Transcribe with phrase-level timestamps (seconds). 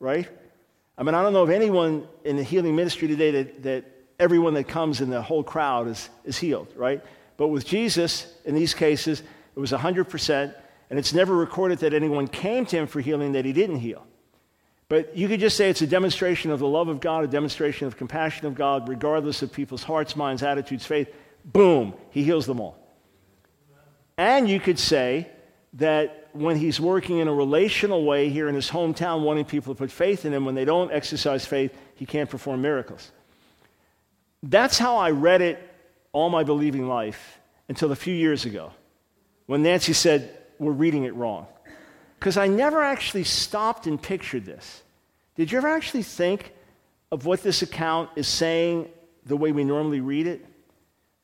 [0.00, 0.28] right?
[0.98, 3.84] I mean, I don't know of anyone in the healing ministry today that, that
[4.18, 7.02] everyone that comes in the whole crowd is, is healed, right?
[7.36, 10.54] But with Jesus, in these cases, it was 100%,
[10.90, 14.06] and it's never recorded that anyone came to him for healing that he didn't heal.
[14.90, 17.86] But you could just say it's a demonstration of the love of God, a demonstration
[17.86, 21.08] of compassion of God, regardless of people's hearts, minds, attitudes, faith.
[21.44, 22.76] Boom, he heals them all.
[24.18, 25.28] And you could say
[25.74, 29.78] that when he's working in a relational way here in his hometown, wanting people to
[29.78, 33.10] put faith in him, when they don't exercise faith, he can't perform miracles.
[34.42, 35.58] That's how I read it
[36.12, 37.38] all my believing life
[37.68, 38.72] until a few years ago
[39.46, 41.46] when Nancy said, We're reading it wrong.
[42.18, 44.82] Because I never actually stopped and pictured this.
[45.36, 46.52] Did you ever actually think
[47.10, 48.88] of what this account is saying
[49.24, 50.44] the way we normally read it?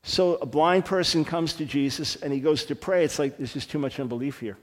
[0.02, 3.04] So a blind person comes to Jesus and he goes to pray.
[3.04, 4.56] It's like there's just too much unbelief here.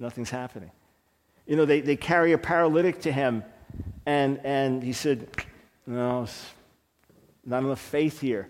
[0.00, 0.70] Nothing's happening.
[1.46, 3.44] You know, they, they carry a paralytic to him,
[4.06, 5.28] and, and he said,
[5.86, 6.26] No,
[7.44, 8.48] not enough faith here.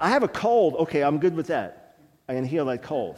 [0.00, 0.74] I have a cold.
[0.74, 1.96] Okay, I'm good with that.
[2.28, 3.16] I can heal that cold.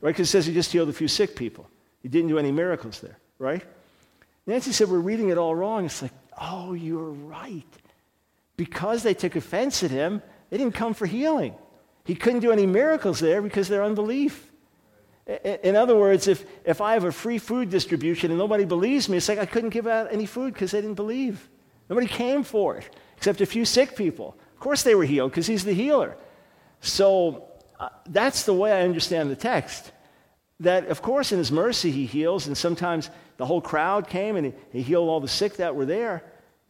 [0.00, 0.10] Right?
[0.10, 1.68] Because it says he just healed a few sick people.
[2.00, 3.62] He didn't do any miracles there, right?
[4.46, 5.84] Nancy said, We're reading it all wrong.
[5.84, 7.68] It's like, Oh, you're right.
[8.56, 11.54] Because they took offense at him, they didn't come for healing.
[12.04, 14.51] He couldn't do any miracles there because of their unbelief.
[15.26, 19.18] In other words, if, if I have a free food distribution and nobody believes me,
[19.18, 21.48] it's like I couldn't give out any food because they didn't believe.
[21.88, 24.36] Nobody came for it, except a few sick people.
[24.54, 26.16] Of course, they were healed because he's the healer.
[26.80, 29.92] So uh, that's the way I understand the text.
[30.60, 34.46] That, of course, in his mercy, he heals, and sometimes the whole crowd came and
[34.46, 36.24] he, he healed all the sick that were there.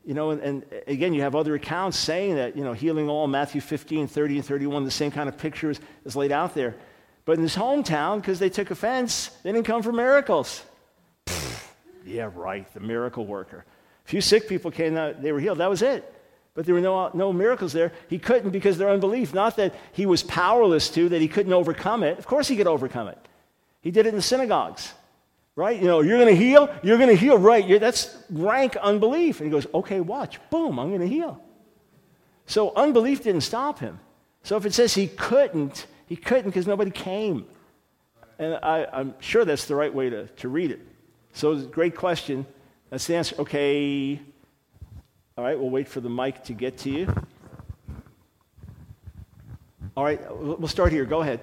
[0.05, 3.27] You know, and, and, again, you have other accounts saying that, you know, healing all,
[3.29, 6.75] Matthew 15, 30, and 31, the same kind of picture is, is laid out there.
[7.25, 10.63] But in his hometown, because they took offense, they didn't come for miracles.
[12.05, 13.65] yeah, right, the miracle worker.
[14.05, 15.59] A few sick people came out, they were healed.
[15.59, 16.09] That was it.
[16.55, 17.93] But there were no, no miracles there.
[18.09, 19.33] He couldn't because their unbelief.
[19.33, 22.19] Not that he was powerless to, that he couldn't overcome it.
[22.19, 23.19] Of course he could overcome it.
[23.81, 24.93] He did it in the synagogues
[25.57, 25.79] right?
[25.79, 27.67] You know, you're going to heal, you're going to heal, right?
[27.67, 29.41] You're, that's rank unbelief.
[29.41, 31.43] And he goes, okay, watch, boom, I'm going to heal.
[32.47, 34.01] So unbelief didn't stop him.
[34.43, 37.47] So if it says he couldn't, he couldn't because nobody came.
[38.39, 40.81] And I, am sure that's the right way to, to read it.
[41.33, 42.47] So great question.
[42.91, 43.37] That's the answer.
[43.39, 44.21] Okay.
[45.37, 47.15] All right, we'll wait for the mic to get to you.
[49.97, 51.05] All right, we'll start here.
[51.05, 51.41] Go ahead.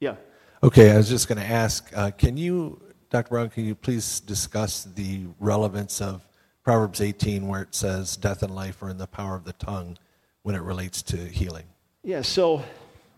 [0.00, 0.16] Yeah.
[0.62, 2.80] Okay, I was just going to ask uh, can you
[3.10, 3.28] Dr.
[3.30, 6.26] Brown, can you please discuss the relevance of
[6.64, 9.96] Proverbs 18, where it says, Death and life are in the power of the tongue
[10.42, 11.64] when it relates to healing?
[12.02, 12.62] Yeah, so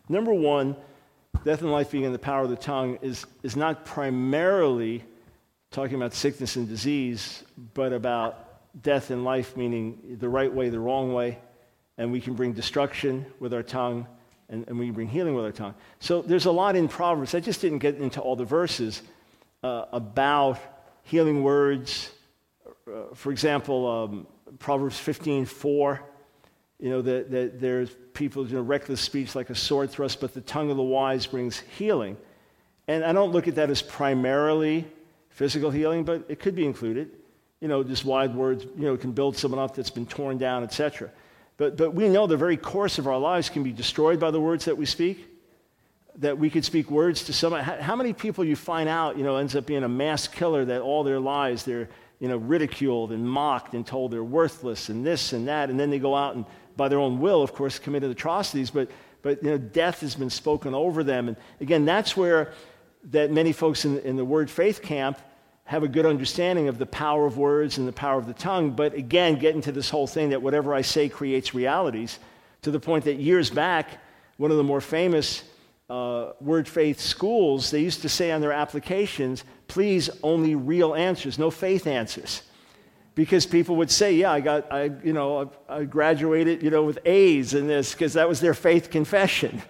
[0.08, 0.76] number one,
[1.44, 5.04] death and life being in the power of the tongue is, is not primarily
[5.70, 10.80] talking about sickness and disease, but about death and life, meaning the right way, the
[10.80, 11.38] wrong way.
[11.96, 14.06] And we can bring destruction with our tongue,
[14.48, 15.74] and, and we can bring healing with our tongue.
[16.00, 17.34] So there's a lot in Proverbs.
[17.34, 19.02] I just didn't get into all the verses
[19.62, 20.58] uh, about
[21.02, 22.10] healing words.
[22.66, 24.26] Uh, for example, um,
[24.58, 26.02] Proverbs 15 4,
[26.78, 30.34] you know, that, that there's people, you know, reckless speech like a sword thrust, but
[30.34, 32.16] the tongue of the wise brings healing.
[32.86, 34.86] And I don't look at that as primarily
[35.30, 37.10] physical healing, but it could be included.
[37.60, 40.62] You know, just wide words, you know, can build someone up that's been torn down,
[40.62, 41.10] etc.
[41.56, 44.40] But, but we know the very course of our lives can be destroyed by the
[44.40, 45.26] words that we speak
[46.18, 47.62] that we could speak words to someone.
[47.62, 50.80] How many people you find out, you know, ends up being a mass killer that
[50.80, 51.88] all their lives they're,
[52.18, 55.90] you know, ridiculed and mocked and told they're worthless and this and that, and then
[55.90, 56.44] they go out and,
[56.78, 58.90] by their own will, of course, committed atrocities, but,
[59.20, 61.28] but you know, death has been spoken over them.
[61.28, 62.54] And again, that's where
[63.10, 65.18] that many folks in, in the word faith camp
[65.64, 68.70] have a good understanding of the power of words and the power of the tongue.
[68.70, 72.18] But again, get into this whole thing that whatever I say creates realities
[72.62, 74.00] to the point that years back,
[74.38, 75.42] one of the more famous
[75.90, 81.38] uh, Word Faith schools, they used to say on their applications, please only real answers,
[81.38, 82.42] no faith answers.
[83.18, 87.00] Because people would say, yeah, I got, I, you know, I graduated, you know, with
[87.04, 89.60] A's in this, because that was their faith confession.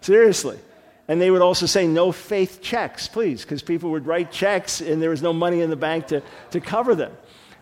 [0.00, 0.58] Seriously.
[1.06, 5.00] And they would also say, no faith checks, please, because people would write checks and
[5.00, 6.20] there was no money in the bank to,
[6.50, 7.12] to cover them.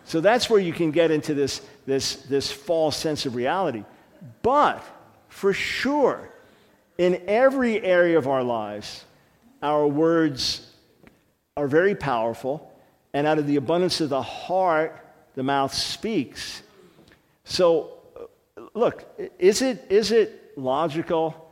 [0.05, 3.83] So that's where you can get into this, this, this false sense of reality.
[4.41, 4.83] But
[5.27, 6.27] for sure,
[6.97, 9.05] in every area of our lives,
[9.61, 10.67] our words
[11.55, 12.73] are very powerful,
[13.13, 15.04] and out of the abundance of the heart,
[15.35, 16.63] the mouth speaks.
[17.43, 17.99] So,
[18.73, 19.05] look,
[19.39, 21.49] is it, is it logical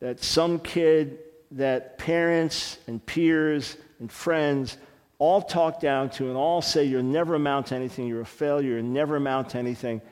[0.00, 1.18] that some kid
[1.52, 4.76] that parents and peers and friends
[5.18, 8.76] all talk down to and all say you'll never amount to anything, you're a failure,
[8.76, 10.02] you'll never amount to anything,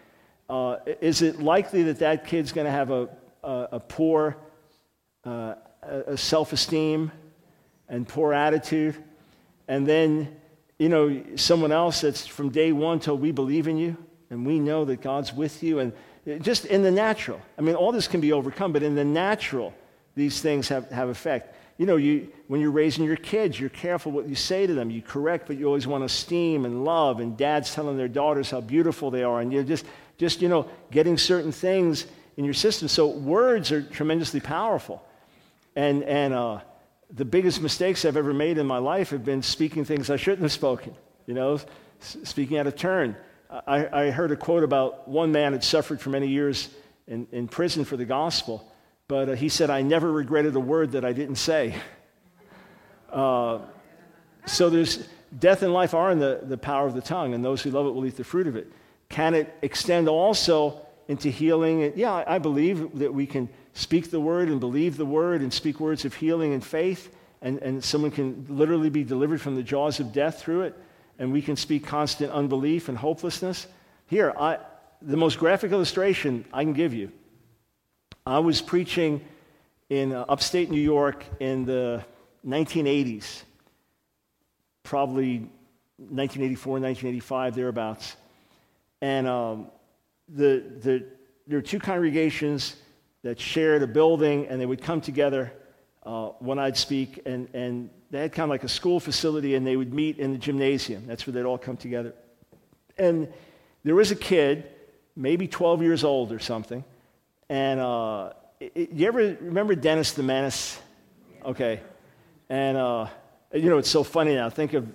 [0.48, 3.08] uh, is it likely that that kid's going to have a,
[3.42, 4.36] a, a poor
[5.24, 7.10] uh, a self-esteem
[7.88, 8.96] and poor attitude?
[9.68, 10.36] And then,
[10.78, 13.96] you know, someone else that's from day one till we believe in you
[14.30, 15.78] and we know that God's with you.
[15.78, 15.92] And
[16.42, 19.72] just in the natural, I mean, all this can be overcome, but in the natural,
[20.14, 21.54] these things have, have effect.
[21.76, 24.90] You know, you, when you're raising your kids, you're careful what you say to them.
[24.90, 27.18] You correct, but you always want to esteem and love.
[27.18, 29.40] And dads telling their daughters how beautiful they are.
[29.40, 29.84] And you're just,
[30.16, 32.06] just you know, getting certain things
[32.36, 32.86] in your system.
[32.86, 35.04] So words are tremendously powerful.
[35.74, 36.60] And, and uh,
[37.12, 40.42] the biggest mistakes I've ever made in my life have been speaking things I shouldn't
[40.42, 40.94] have spoken,
[41.26, 41.60] you know,
[42.00, 43.16] speaking out of turn.
[43.50, 46.70] I, I, heard a quote about one man had suffered for many years
[47.06, 48.68] in, in prison for the gospel,
[49.06, 51.76] but uh, he said, I never regretted a word that I didn't say.
[53.12, 53.60] Uh,
[54.46, 55.06] so there's
[55.38, 57.86] death and life are in the, the power of the tongue, and those who love
[57.86, 58.72] it will eat the fruit of it.
[59.08, 61.92] Can it extend also into healing?
[61.94, 65.80] Yeah, I believe that we can speak the word and believe the word and speak
[65.80, 70.00] words of healing and faith, and, and someone can literally be delivered from the jaws
[70.00, 70.74] of death through it,
[71.18, 73.66] and we can speak constant unbelief and hopelessness.
[74.06, 74.58] Here, I,
[75.02, 77.12] the most graphic illustration I can give you.
[78.24, 79.20] I was preaching
[79.90, 82.02] in uh, upstate New York in the
[82.46, 83.42] 1980s,
[84.82, 85.38] probably
[85.98, 88.16] 1984, 1985, thereabouts.
[89.02, 89.66] And um,
[90.28, 91.04] the, the,
[91.46, 92.76] there were two congregations
[93.24, 95.52] that shared a building, and they would come together
[96.04, 99.66] uh, when I'd speak, and, and they had kind of like a school facility, and
[99.66, 101.06] they would meet in the gymnasium.
[101.06, 102.14] That's where they'd all come together.
[102.96, 103.32] And
[103.82, 104.70] there was a kid,
[105.16, 106.84] maybe 12 years old or something,
[107.48, 110.78] and uh, it, you ever remember Dennis the Menace?
[111.44, 111.80] Okay.
[112.48, 113.08] And, uh,
[113.52, 114.50] you know, it's so funny now.
[114.50, 114.86] Think of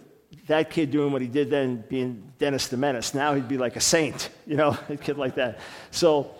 [0.47, 3.13] that kid doing what he did then, being Dennis the Menace.
[3.13, 5.59] Now he'd be like a saint, you know, a kid like that.
[5.91, 6.31] So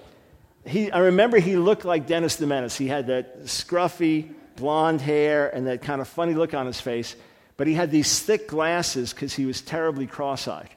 [0.66, 2.78] he, I remember he looked like Dennis the Menace.
[2.78, 7.16] He had that scruffy blonde hair and that kind of funny look on his face,
[7.58, 10.70] but he had these thick glasses because he was terribly cross eyed.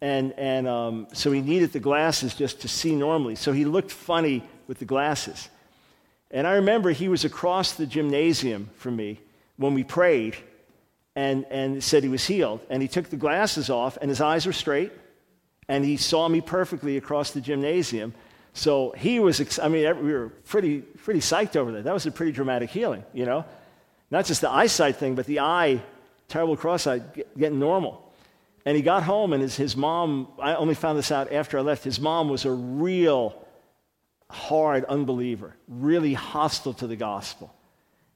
[0.00, 3.36] And, and um, so he needed the glasses just to see normally.
[3.36, 5.48] So he looked funny with the glasses.
[6.32, 9.20] And I remember he was across the gymnasium from me
[9.56, 10.36] when we prayed
[11.14, 12.60] and, and said he was healed.
[12.68, 14.90] And he took the glasses off, and his eyes were straight,
[15.68, 18.14] and he saw me perfectly across the gymnasium.
[18.54, 21.84] So he was, I mean, we were pretty, pretty psyched over that.
[21.84, 23.44] That was a pretty dramatic healing, you know?
[24.10, 25.82] Not just the eyesight thing, but the eye,
[26.28, 27.00] terrible cross eye,
[27.38, 28.12] getting normal.
[28.66, 31.62] And he got home, and his, his mom, I only found this out after I
[31.62, 33.42] left, his mom was a real
[34.30, 37.54] hard unbeliever, really hostile to the gospel.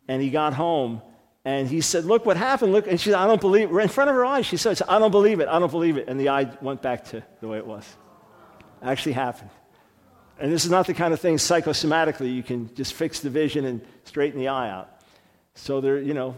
[0.07, 1.03] And he got home,
[1.47, 2.73] and he said, Look what happened.
[2.73, 2.87] Look.
[2.87, 3.77] And she said, I don't believe it.
[3.77, 5.49] In front of her eyes, she said, I don't believe it.
[5.49, 6.09] I don't believe it.
[6.09, 7.85] And the eye went back to the way it was.
[8.83, 9.51] Actually happened.
[10.39, 13.65] And this is not the kind of thing psychosomatically you can just fix the vision
[13.65, 15.01] and straighten the eye out.
[15.55, 16.37] So there, you know,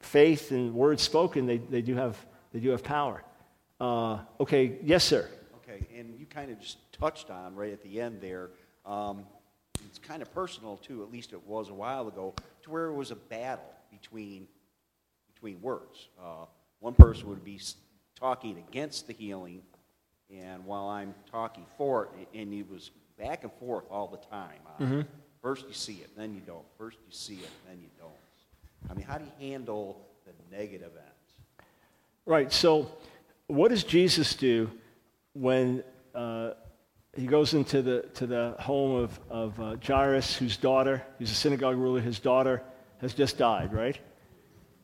[0.00, 2.16] faith and words spoken, they, they, do, have,
[2.52, 3.24] they do have power.
[3.80, 5.28] Uh, okay, yes, sir.
[5.56, 8.50] Okay, and you kind of just touched on right at the end there.
[8.84, 9.24] Um,
[9.86, 12.94] it's kind of personal too, at least it was a while ago, to where it
[12.94, 14.46] was a battle between
[15.34, 16.08] between words.
[16.22, 16.44] Uh,
[16.78, 17.60] one person would be
[18.14, 19.62] talking against the healing,
[20.32, 24.58] and while I'm talking for it, and he was back and forth all the time.
[24.66, 25.00] Uh, mm-hmm.
[25.42, 26.64] First you see it, then you don't.
[26.78, 28.10] First you see it, then you don't.
[28.90, 31.66] I mean, how do you handle the negative ends?
[32.24, 32.52] Right.
[32.52, 32.90] So,
[33.46, 34.70] what does Jesus do
[35.34, 35.82] when
[36.14, 36.52] uh,
[37.16, 41.34] he goes into the, to the home of, of uh, Jairus, whose daughter, who's a
[41.34, 42.62] synagogue ruler, his daughter
[43.00, 43.98] has just died, right?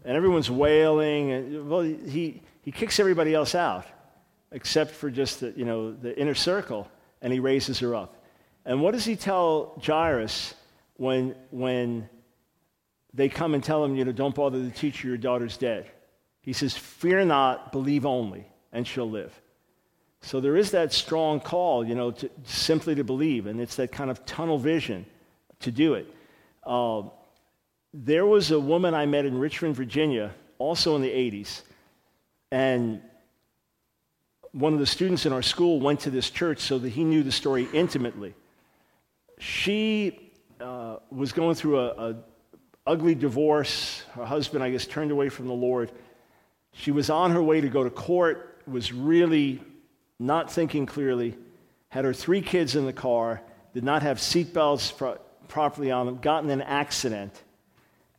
[0.05, 1.33] And everyone's wailing.
[1.33, 3.87] And, well, he, he kicks everybody else out,
[4.53, 6.89] except for just the, you know, the inner circle,
[7.21, 8.17] and he raises her up.
[8.65, 10.55] And what does he tell Jairus
[10.97, 12.09] when, when
[13.15, 15.91] they come and tell him, you know, don't bother the teacher, your daughter's dead?
[16.41, 19.39] He says, Fear not, believe only, and she'll live.
[20.21, 23.93] So there is that strong call, you know, to, simply to believe, and it's that
[23.93, 25.07] kind of tunnel vision
[25.61, 26.13] to do it.
[26.65, 27.03] Uh,
[27.95, 31.63] there was a woman I met in Richmond, Virginia, also in the 80s,
[32.51, 33.01] and
[34.53, 37.23] one of the students in our school went to this church so that he knew
[37.23, 38.35] the story intimately
[39.39, 42.17] she uh, was going through a, a
[42.87, 44.03] ugly divorce.
[44.13, 45.93] Her husband, I guess, turned away from the Lord.
[46.73, 49.63] She was on her way to go to court, was really
[50.19, 51.37] not thinking clearly,
[51.89, 53.41] had her three kids in the car,
[53.75, 57.33] did not have seatbelts pro- properly on them, got in an accident,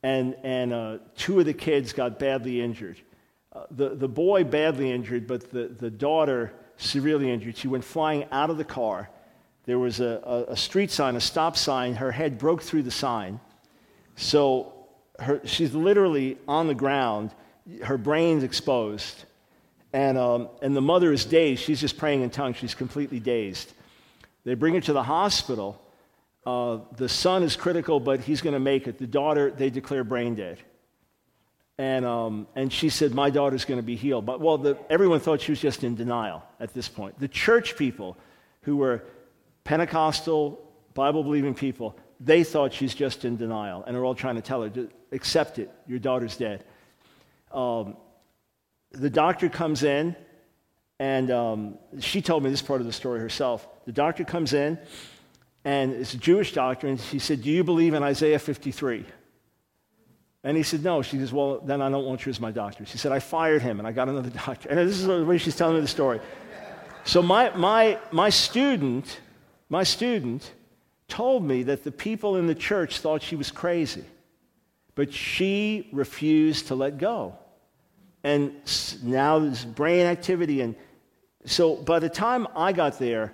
[0.02, 2.98] and, and uh, two of the kids got badly injured.
[3.52, 7.58] Uh, the, the boy badly injured, but the, the daughter severely injured.
[7.58, 9.10] She went flying out of the car.
[9.66, 11.96] There was a, a, a street sign, a stop sign.
[11.96, 13.40] Her head broke through the sign.
[14.16, 14.74] So
[15.20, 17.32] her, she's literally on the ground.
[17.84, 19.26] Her brain's exposed.
[19.94, 21.64] And, um, and the mother is dazed.
[21.64, 22.58] She's just praying in tongues.
[22.58, 23.74] She's completely dazed.
[24.44, 25.82] They bring her to the hospital.
[26.46, 28.98] Uh, the son is critical, but he's going to make it.
[28.98, 30.60] The daughter, they declare brain dead.
[31.80, 34.26] And, um, and she said, My daughter's going to be healed.
[34.26, 37.18] But, well, the, everyone thought she was just in denial at this point.
[37.18, 38.18] The church people,
[38.64, 39.06] who were
[39.64, 40.62] Pentecostal,
[40.94, 43.86] Bible believing people, they thought she's just in denial.
[43.88, 46.66] And they're all trying to tell her, Accept it, your daughter's dead.
[47.54, 47.96] Um,
[48.92, 50.18] the doctor comes in,
[51.00, 53.66] and um, she told me this part of the story herself.
[53.86, 54.78] The doctor comes in,
[55.64, 59.06] and it's a Jewish doctor, and she said, Do you believe in Isaiah 53?
[60.44, 61.02] And he said, No.
[61.02, 62.86] She says, Well, then I don't want you as my doctor.
[62.86, 64.70] She said, I fired him and I got another doctor.
[64.70, 66.20] And this is the way she's telling me the story.
[67.04, 69.20] So my, my, my student,
[69.70, 70.52] my student
[71.08, 74.04] told me that the people in the church thought she was crazy,
[74.96, 77.36] but she refused to let go.
[78.24, 78.54] And
[79.02, 80.62] now there's brain activity.
[80.62, 80.76] And
[81.46, 83.34] so by the time I got there,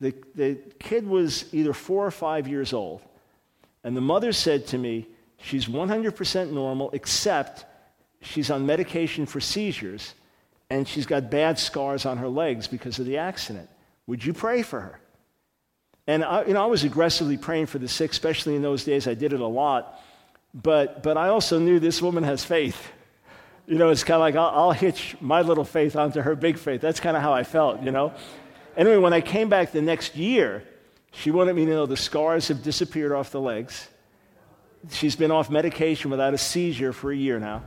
[0.00, 3.02] the, the kid was either four or five years old.
[3.84, 5.08] And the mother said to me,
[5.42, 7.66] She's 100% normal, except
[8.20, 10.14] she's on medication for seizures
[10.70, 13.68] and she's got bad scars on her legs because of the accident.
[14.06, 15.00] Would you pray for her?
[16.06, 19.06] And I, you know, I was aggressively praying for the sick, especially in those days.
[19.06, 20.00] I did it a lot.
[20.54, 22.90] But, but I also knew this woman has faith.
[23.66, 26.56] You know, it's kind of like I'll, I'll hitch my little faith onto her big
[26.56, 26.80] faith.
[26.80, 28.12] That's kind of how I felt, you know.
[28.76, 30.64] Anyway, when I came back the next year,
[31.10, 33.88] she wanted me to know the scars have disappeared off the legs
[34.90, 37.62] she's been off medication without a seizure for a year now.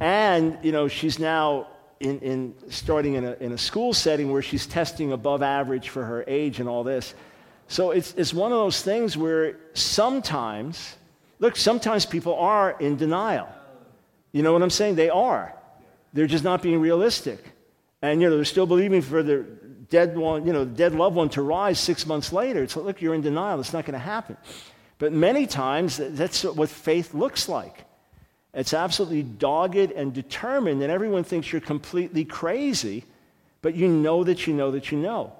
[0.00, 1.68] And, you know, she's now
[1.98, 6.04] in, in starting in a, in a school setting where she's testing above average for
[6.04, 7.14] her age and all this.
[7.68, 10.96] So it's, it's one of those things where sometimes,
[11.38, 13.48] look, sometimes people are in denial.
[14.32, 14.96] You know what I'm saying?
[14.96, 15.54] They are.
[16.12, 17.44] They're just not being realistic.
[18.02, 21.16] And, you know, they're still believing for their dead one, you know, the dead loved
[21.16, 22.62] one to rise six months later.
[22.62, 23.60] It's like, look, you're in denial.
[23.60, 24.36] It's not going to happen.
[25.00, 27.86] But many times, that's what faith looks like.
[28.52, 33.06] It's absolutely dogged and determined, and everyone thinks you're completely crazy,
[33.62, 35.32] but you know that you know that you know.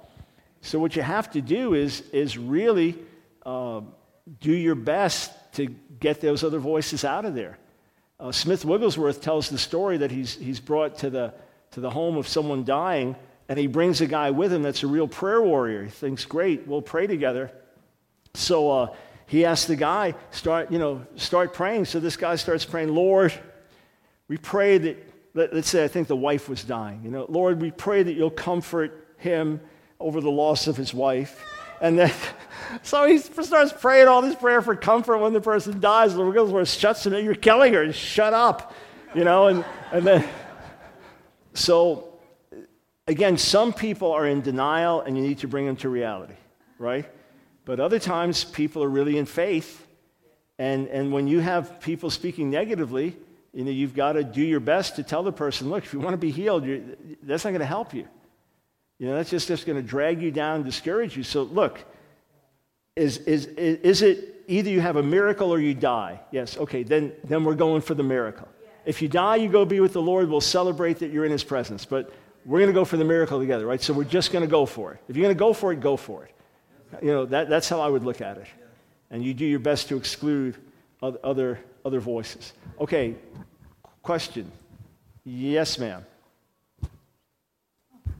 [0.62, 2.96] So, what you have to do is, is really
[3.44, 3.82] uh,
[4.40, 5.66] do your best to
[6.00, 7.58] get those other voices out of there.
[8.18, 11.34] Uh, Smith Wigglesworth tells the story that he's, he's brought to the,
[11.72, 13.14] to the home of someone dying,
[13.46, 15.84] and he brings a guy with him that's a real prayer warrior.
[15.84, 17.52] He thinks, great, we'll pray together.
[18.32, 18.94] So, uh,
[19.30, 21.84] he asked the guy, start, you know, start praying.
[21.84, 23.32] So this guy starts praying, Lord,
[24.26, 27.02] we pray that, let, us say, I think the wife was dying.
[27.04, 29.60] You know, Lord, we pray that you'll comfort him
[30.00, 31.40] over the loss of his wife.
[31.80, 32.12] And then,
[32.82, 36.12] so he starts praying all this prayer for comfort when the person dies.
[36.14, 38.74] The Lord shuts him, you're killing her, shut up.
[39.14, 40.28] You know, and, and then,
[41.54, 42.18] so
[43.06, 46.34] again, some people are in denial and you need to bring them to reality,
[46.80, 47.08] right?
[47.70, 49.86] But other times, people are really in faith.
[50.58, 53.16] And, and when you have people speaking negatively,
[53.54, 56.00] you know, you've got to do your best to tell the person, look, if you
[56.00, 56.66] want to be healed,
[57.22, 58.08] that's not going to help you.
[58.98, 61.22] You know, that's just, just going to drag you down and discourage you.
[61.22, 61.78] So, look,
[62.96, 66.18] is, is, is, it either you have a miracle or you die?
[66.32, 68.48] Yes, okay, then, then we're going for the miracle.
[68.84, 70.28] If you die, you go be with the Lord.
[70.28, 71.84] We'll celebrate that you're in His presence.
[71.84, 72.12] But
[72.44, 73.80] we're going to go for the miracle together, right?
[73.80, 75.00] So we're just going to go for it.
[75.06, 76.34] If you're going to go for it, go for it.
[77.02, 78.46] You know, that, that's how I would look at it.
[79.10, 80.56] And you do your best to exclude
[81.02, 82.52] other, other voices.
[82.80, 83.14] Okay,
[84.02, 84.50] question.
[85.24, 86.04] Yes, ma'am.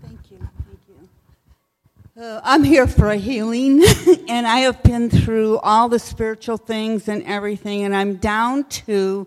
[0.02, 0.38] Thank you.
[0.38, 0.80] Thank
[2.16, 2.22] you.
[2.22, 3.82] Uh, I'm here for a healing,
[4.28, 9.26] and I have been through all the spiritual things and everything, and I'm down to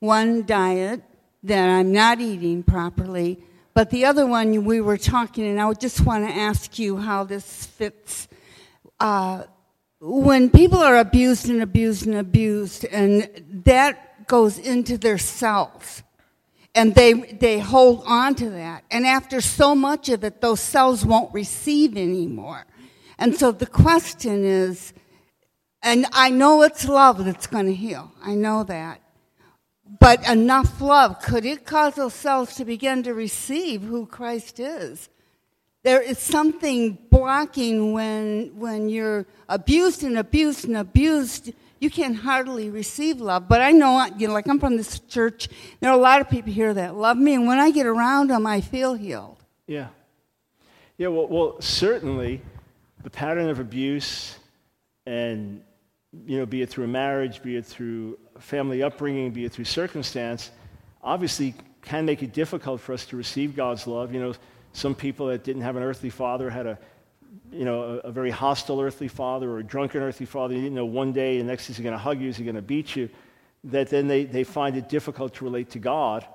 [0.00, 1.02] one diet
[1.44, 3.38] that I'm not eating properly.
[3.74, 7.24] But the other one, we were talking, and I just want to ask you how
[7.24, 8.28] this fits
[9.02, 9.42] uh,
[10.00, 13.28] when people are abused and abused and abused, and
[13.64, 16.04] that goes into their cells,
[16.72, 21.04] and they they hold on to that, and after so much of it, those cells
[21.04, 22.64] won't receive anymore.
[23.18, 24.92] And so the question is,
[25.82, 28.12] and I know it's love that's going to heal.
[28.22, 29.00] I know that.
[29.98, 35.08] But enough love, could it cause those cells to begin to receive who Christ is?
[35.82, 42.68] there is something blocking when when you're abused and abused and abused you can hardly
[42.68, 43.48] receive love.
[43.48, 45.48] But I know, you know, like I'm from this church,
[45.78, 48.30] there are a lot of people here that love me, and when I get around
[48.30, 49.38] them, I feel healed.
[49.66, 49.88] Yeah.
[50.98, 52.40] Yeah, well, well certainly
[53.02, 54.36] the pattern of abuse
[55.06, 55.62] and,
[56.26, 60.50] you know, be it through marriage, be it through family upbringing, be it through circumstance,
[61.02, 64.12] obviously can make it difficult for us to receive God's love.
[64.14, 64.34] You know,
[64.72, 66.78] some people that didn't have an earthly father had a
[67.50, 70.74] you know, a, a, very hostile earthly father or a drunken earthly father, you didn't
[70.74, 72.94] know one day the next he's going to hug you, is he going to beat
[72.94, 73.08] you,
[73.64, 76.26] that then they, they find it difficult to relate to God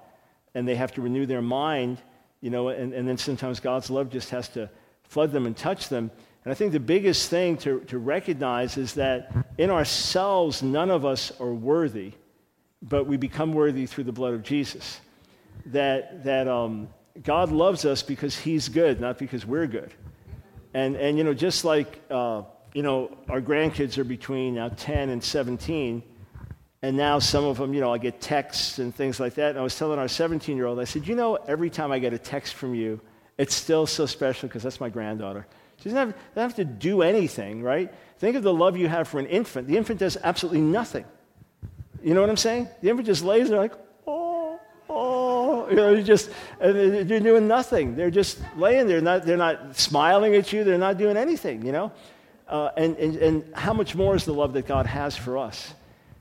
[0.56, 2.00] and they have to renew their mind,
[2.42, 4.70] you know, and, and then sometimes God's love just has to
[5.04, 6.10] flood them and touch them.
[6.44, 11.06] And I think the biggest thing to, to recognize is that in ourselves, none of
[11.06, 12.13] us are worthy,
[12.82, 15.00] but we become worthy through the blood of Jesus.
[15.68, 16.88] That, that um,
[17.24, 19.94] God loves us because he's good, not because we're good.
[20.74, 22.43] And, and you know, just like, uh,
[22.74, 26.03] you know, our grandkids are between now 10 and 17,
[26.83, 29.51] and now some of them, you know, I get texts and things like that.
[29.51, 32.00] And I was telling our 17 year old, I said, you know, every time I
[32.00, 33.01] get a text from you,
[33.38, 35.47] it's still so special because that's my granddaughter.
[35.77, 37.93] She doesn't have, doesn't have to do anything, right?
[38.19, 39.67] Think of the love you have for an infant.
[39.67, 41.05] The infant does absolutely nothing.
[42.03, 42.67] You know what I'm saying?
[42.81, 43.74] The infant just lays there like,
[45.69, 47.95] you know, you just, they're doing nothing.
[47.95, 49.01] They're just laying there.
[49.01, 50.63] Not, they're not smiling at you.
[50.63, 51.91] They're not doing anything, you know?
[52.47, 55.74] Uh, and, and, and how much more is the love that God has for us?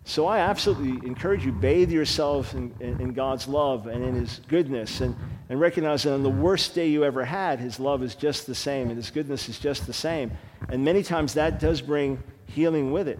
[0.04, 4.40] So I absolutely encourage you, bathe yourself in, in, in, God's love and in His
[4.46, 5.16] goodness, and,
[5.48, 8.54] and recognize that on the worst day you ever had, His love is just the
[8.54, 10.30] same, and His goodness is just the same.
[10.68, 13.18] And many times that does bring healing with it.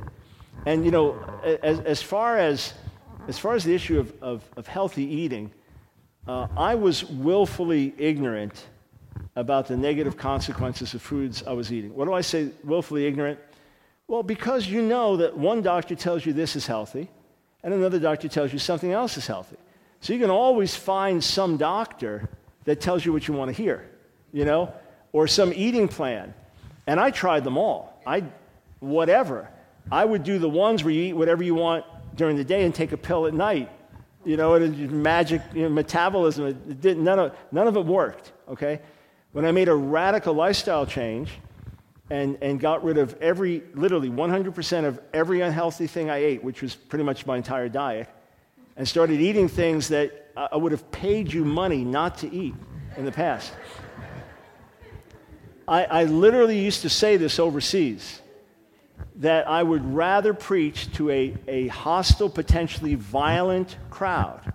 [0.65, 1.19] And, you know,
[1.63, 2.73] as, as far as
[3.29, 5.51] as far as the issue of, of, of healthy eating,
[6.27, 8.67] uh, I was willfully ignorant
[9.37, 11.95] about the negative consequences of foods I was eating.
[11.95, 13.39] What do I say, willfully ignorant?
[14.09, 17.09] Well, because you know that one doctor tells you this is healthy,
[17.63, 19.57] and another doctor tells you something else is healthy.
[20.01, 22.29] So you can always find some doctor
[22.65, 23.89] that tells you what you want to hear,
[24.33, 24.73] you know,
[25.13, 26.35] or some eating plan.
[26.87, 28.01] And I tried them all.
[28.07, 28.25] I,
[28.81, 29.49] whatever.
[29.91, 31.85] I would do the ones where you eat whatever you want
[32.15, 33.71] during the day and take a pill at night.
[34.27, 38.33] You know, and magic you know, metabolism, it did, none, of, none of it worked,
[38.49, 38.81] okay?
[39.31, 41.31] When I made a radical lifestyle change
[42.11, 46.61] and, and got rid of every, literally 100% of every unhealthy thing I ate, which
[46.61, 48.09] was pretty much my entire diet,
[48.77, 52.55] and started eating things that I would have paid you money not to eat
[52.97, 53.53] in the past.
[55.69, 58.21] I, I literally used to say this overseas
[59.17, 64.53] that I would rather preach to a, a hostile, potentially violent crowd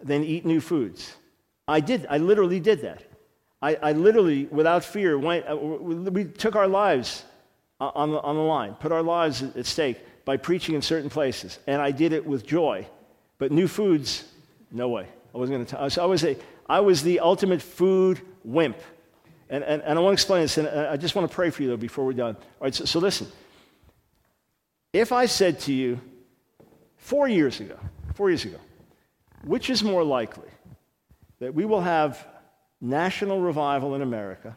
[0.00, 1.14] than eat new foods.
[1.66, 2.06] I did.
[2.08, 3.02] I literally did that.
[3.60, 7.24] I, I literally, without fear, went, uh, we took our lives
[7.80, 11.58] on the, on the line, put our lives at stake by preaching in certain places.
[11.66, 12.86] And I did it with joy.
[13.38, 14.24] But new foods,
[14.70, 15.06] no way.
[15.34, 15.90] I wasn't going to.
[15.90, 16.36] So I was, a,
[16.68, 18.78] I was the ultimate food wimp.
[19.50, 21.50] And, and, and I want to explain this, and uh, I just want to pray
[21.50, 22.36] for you, though, before we're done.
[22.36, 23.26] All right, so, so listen.
[24.92, 26.00] If I said to you
[26.96, 27.78] four years ago,
[28.14, 28.58] four years ago,
[29.44, 30.48] which is more likely
[31.38, 32.26] that we will have
[32.80, 34.56] national revival in America,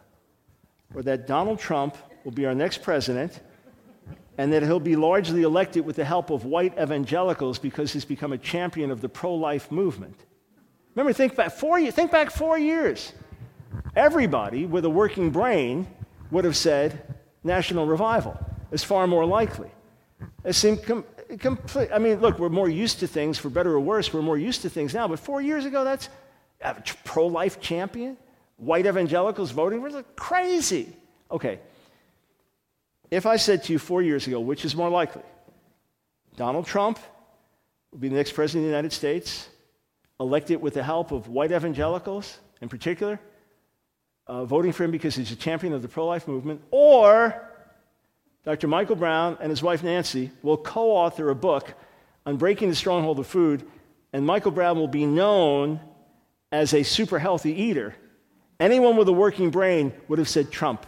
[0.94, 3.40] or that Donald Trump will be our next president,
[4.38, 8.34] and that he'll be largely elected with the help of white evangelicals because he's become
[8.34, 10.16] a champion of the pro life movement?
[10.96, 13.14] Remember, think back four, think back four years.
[13.96, 15.88] Everybody with a working brain
[16.32, 18.38] would have said national revival
[18.72, 19.70] is far more likely.
[20.44, 21.06] It seemed com-
[21.40, 21.90] complete.
[21.94, 24.62] I mean, look, we're more used to things, for better or worse, we're more used
[24.62, 25.08] to things now.
[25.08, 26.10] But four years ago, that's
[26.64, 28.18] uh, a pro life champion,
[28.58, 30.96] white evangelicals voting for crazy.
[31.30, 31.60] Okay.
[33.10, 35.24] If I said to you four years ago, which is more likely?
[36.38, 36.98] Donald Trump
[37.92, 39.50] will be the next president of the United States,
[40.20, 43.20] elected with the help of white evangelicals in particular,
[44.32, 47.50] uh, voting for him because he's a champion of the pro life movement, or
[48.46, 48.70] Dr.
[48.70, 51.74] Michael Brown and his wife Nancy will co author a book
[52.26, 53.68] on breaking the stronghold of food,
[54.14, 55.82] and Michael Brown will be known
[56.50, 57.94] as a super healthy eater.
[58.58, 60.86] Anyone with a working brain would have said Trump.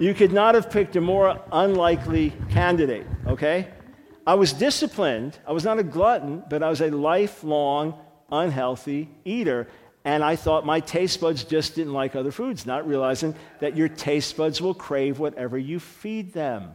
[0.00, 3.68] you could not have picked a more unlikely candidate, okay?
[4.26, 5.38] I was disciplined.
[5.46, 7.94] I was not a glutton, but I was a lifelong
[8.32, 9.68] unhealthy eater.
[10.04, 13.88] And I thought my taste buds just didn't like other foods, not realizing that your
[13.88, 16.74] taste buds will crave whatever you feed them.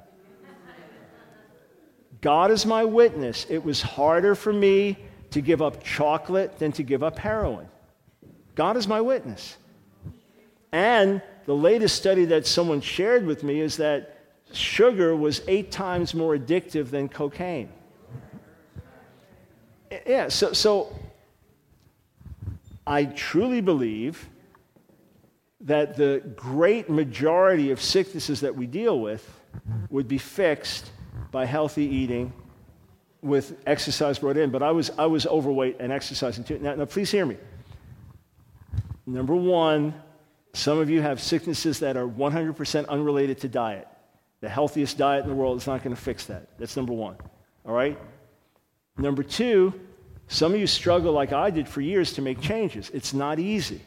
[2.22, 3.46] God is my witness.
[3.50, 4.98] It was harder for me
[5.32, 7.68] to give up chocolate than to give up heroin.
[8.56, 9.58] God is my witness.
[10.72, 14.20] And the latest study that someone shared with me is that
[14.52, 17.70] sugar was eight times more addictive than cocaine.
[20.06, 20.94] Yeah, so, so
[22.88, 24.30] I truly believe
[25.62, 29.28] that the great majority of sicknesses that we deal with
[29.90, 30.92] would be fixed
[31.32, 32.32] by healthy eating
[33.22, 34.52] with exercise brought in.
[34.52, 36.60] But I was, I was overweight and exercising too.
[36.60, 37.38] Now, now, please hear me.
[39.06, 39.94] Number one,
[40.54, 43.88] some of you have sicknesses that are 100% unrelated to diet.
[44.40, 46.58] The healthiest diet in the world is not going to fix that.
[46.58, 47.18] That's number one.
[47.66, 47.98] All right?
[48.98, 49.74] Number two,
[50.28, 52.90] some of you struggle like I did for years to make changes.
[52.90, 53.82] It's not easy.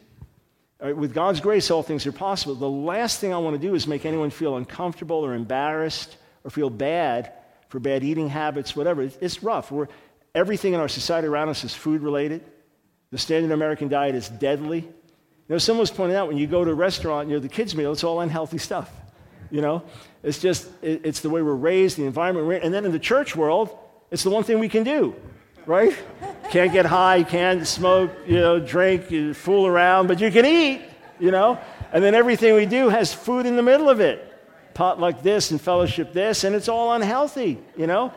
[0.80, 2.54] Right, with God's grace, all things are possible.
[2.54, 6.50] The last thing I want to do is make anyone feel uncomfortable or embarrassed or
[6.50, 7.32] feel bad
[7.68, 9.02] for bad eating habits, whatever.
[9.02, 9.70] It's rough.
[9.70, 9.88] We're,
[10.34, 12.42] everything in our society around us is food related.
[13.10, 14.78] The standard American diet is deadly.
[14.80, 17.48] You know, someone was pointing out when you go to a restaurant, you know, the
[17.48, 18.90] kids' meal, it's all unhealthy stuff.
[19.50, 19.82] You know,
[20.22, 22.64] it's just, it, it's the way we're raised, the environment.
[22.64, 23.76] And then in the church world,
[24.10, 25.14] it's the one thing we can do
[25.66, 25.96] right?
[26.50, 30.82] Can't get high, can't smoke, you know, drink, you fool around, but you can eat,
[31.18, 31.58] you know?
[31.92, 34.26] And then everything we do has food in the middle of it.
[34.74, 38.12] Pot like this and fellowship this, and it's all unhealthy, you know?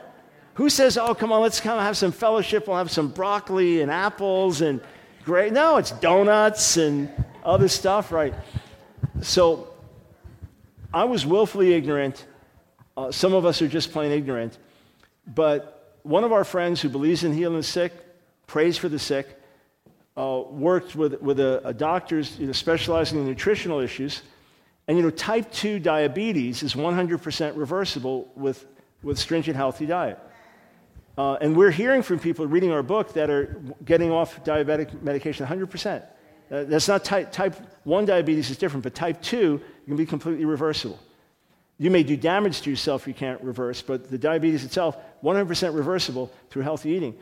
[0.55, 3.91] Who says, oh, come on, let's come have some fellowship, we'll have some broccoli and
[3.91, 4.81] apples and
[5.25, 5.51] great?
[5.51, 7.09] No, it's donuts and
[7.43, 8.33] other stuff, right?
[9.21, 9.73] So
[10.93, 12.25] I was willfully ignorant.
[12.95, 14.57] Uh, some of us are just plain ignorant.
[15.25, 17.93] But one of our friends who believes in healing the sick,
[18.45, 19.39] prays for the sick,
[20.15, 24.21] uh, worked with, with a, a doctor you know, specializing in nutritional issues.
[24.87, 28.65] And you know, type 2 diabetes is 100% reversible with,
[29.01, 30.19] with stringent, healthy diet.
[31.17, 35.45] Uh, and we're hearing from people reading our book that are getting off diabetic medication
[35.45, 36.03] 100%.
[36.51, 40.45] Uh, that's not type, type 1 diabetes is different, but type 2 can be completely
[40.45, 40.99] reversible.
[41.77, 46.31] You may do damage to yourself you can't reverse, but the diabetes itself, 100% reversible
[46.49, 47.15] through healthy eating.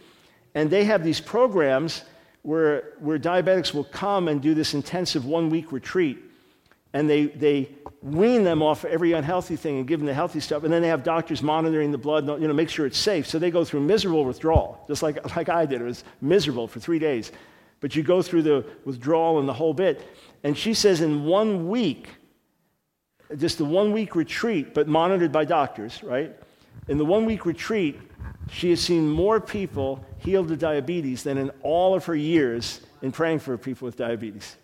[0.53, 2.03] And they have these programs
[2.41, 6.17] where, where diabetics will come and do this intensive one week retreat.
[6.93, 7.69] And they, they
[8.01, 10.63] wean them off every unhealthy thing and give them the healthy stuff.
[10.63, 13.27] And then they have doctors monitoring the blood, you know, make sure it's safe.
[13.27, 15.79] So they go through miserable withdrawal, just like, like I did.
[15.79, 17.31] It was miserable for three days.
[17.79, 20.05] But you go through the withdrawal and the whole bit.
[20.43, 22.09] And she says in one week,
[23.37, 26.35] just a one week retreat, but monitored by doctors, right?
[26.87, 27.99] In the one week retreat,
[28.51, 33.11] she has seen more people healed of diabetes than in all of her years in
[33.11, 34.57] praying for people with diabetes.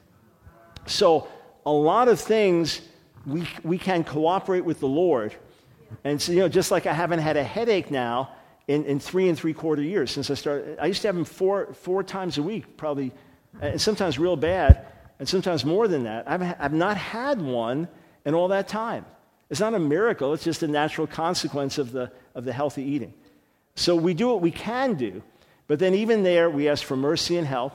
[0.86, 1.28] So,
[1.66, 2.82] a lot of things
[3.26, 5.36] we, we can cooperate with the Lord.
[6.04, 8.32] And so, you know, just like I haven't had a headache now
[8.68, 10.80] in, in three and three quarter years since I started.
[10.80, 13.12] I used to have them four, four times a week, probably,
[13.62, 14.86] and sometimes real bad,
[15.20, 16.30] and sometimes more than that.
[16.30, 17.88] I've, I've not had one
[18.28, 19.06] and all that time.
[19.50, 23.14] It's not a miracle, it's just a natural consequence of the, of the healthy eating.
[23.76, 25.24] So we do what we can do,
[25.68, 27.74] but then even there, we ask for mercy and help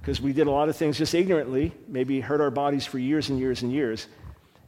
[0.00, 3.28] because we did a lot of things just ignorantly, maybe hurt our bodies for years
[3.28, 4.08] and years and years.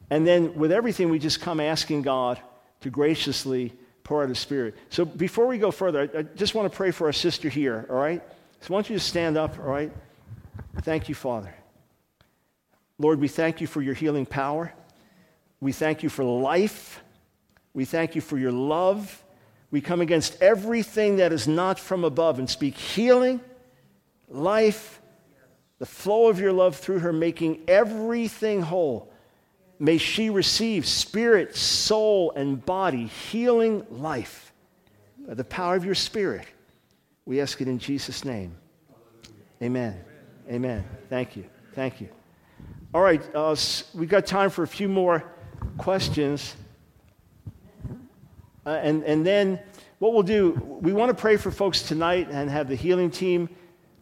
[0.09, 2.41] And then with everything, we just come asking God
[2.83, 3.73] to graciously
[4.05, 4.77] pour out His Spirit.
[4.89, 7.87] So before we go further, I, I just want to pray for our sister here,
[7.91, 8.23] all right?
[8.61, 9.91] So why don't you just stand up, all right?
[10.83, 11.53] Thank you, Father.
[13.01, 14.73] Lord, we thank you for your healing power.
[15.61, 17.03] We thank you for life.
[17.73, 19.23] We thank you for your love.
[19.71, 23.41] We come against everything that is not from above and speak healing,
[24.29, 25.01] life,
[25.79, 29.13] the flow of your love through her, making everything whole.
[29.81, 34.53] May she receive spirit, soul, and body, healing life
[35.27, 36.47] by the power of your spirit.
[37.27, 38.55] We ask it in Jesus' name.
[39.61, 39.99] Amen.
[40.49, 40.85] Amen.
[41.09, 41.45] Thank you.
[41.75, 42.09] Thank you.
[42.93, 43.57] All right, uh,
[43.93, 45.34] we've got time for a few more
[45.79, 46.57] questions.
[48.67, 49.59] Uh, and, and then
[49.99, 50.51] what we'll do,
[50.81, 53.49] we want to pray for folks tonight and have the healing team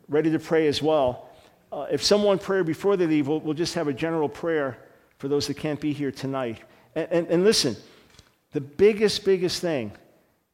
[0.09, 1.29] ready to pray as well.
[1.73, 4.79] Uh, if someone pray before they leave, we'll, we'll, just have a general prayer
[5.19, 6.59] for those that can't be here tonight.
[6.95, 7.77] And, and, and listen,
[8.53, 9.93] the biggest, biggest thing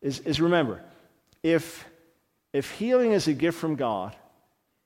[0.00, 0.80] is, is remember,
[1.42, 1.84] if,
[2.52, 4.14] if healing is a gift from God,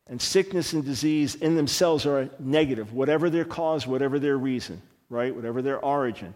[0.07, 5.35] and sickness and disease in themselves are negative, whatever their cause, whatever their reason, right?
[5.35, 6.35] Whatever their origin.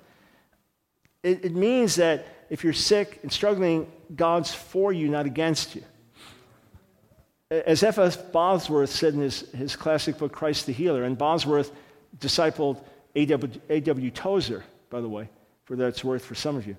[1.23, 5.83] It, it means that if you're sick and struggling, God's for you, not against you.
[7.51, 8.33] As F.F.
[8.33, 11.73] Bosworth said in his, his classic book, Christ the Healer, and Bosworth
[12.19, 12.83] discipled
[13.15, 13.61] A.W.
[13.71, 14.11] A.W.
[14.11, 15.29] Tozer, by the way,
[15.65, 16.77] for that's worth for some of you.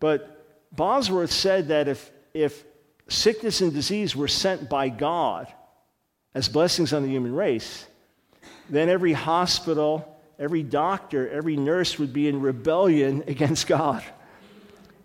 [0.00, 2.64] But Bosworth said that if, if
[3.08, 5.52] sickness and disease were sent by God
[6.34, 7.86] as blessings on the human race,
[8.70, 14.02] then every hospital, every doctor, every nurse would be in rebellion against God.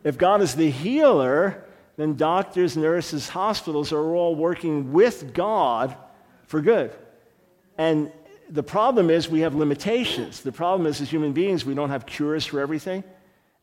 [0.04, 1.64] If God is the healer,
[1.98, 5.96] then doctors, nurses, hospitals are all working with God
[6.48, 6.92] for good.
[7.78, 8.12] And
[8.50, 10.42] the problem is we have limitations.
[10.42, 13.04] The problem is, as human beings, we don't have cures for everything.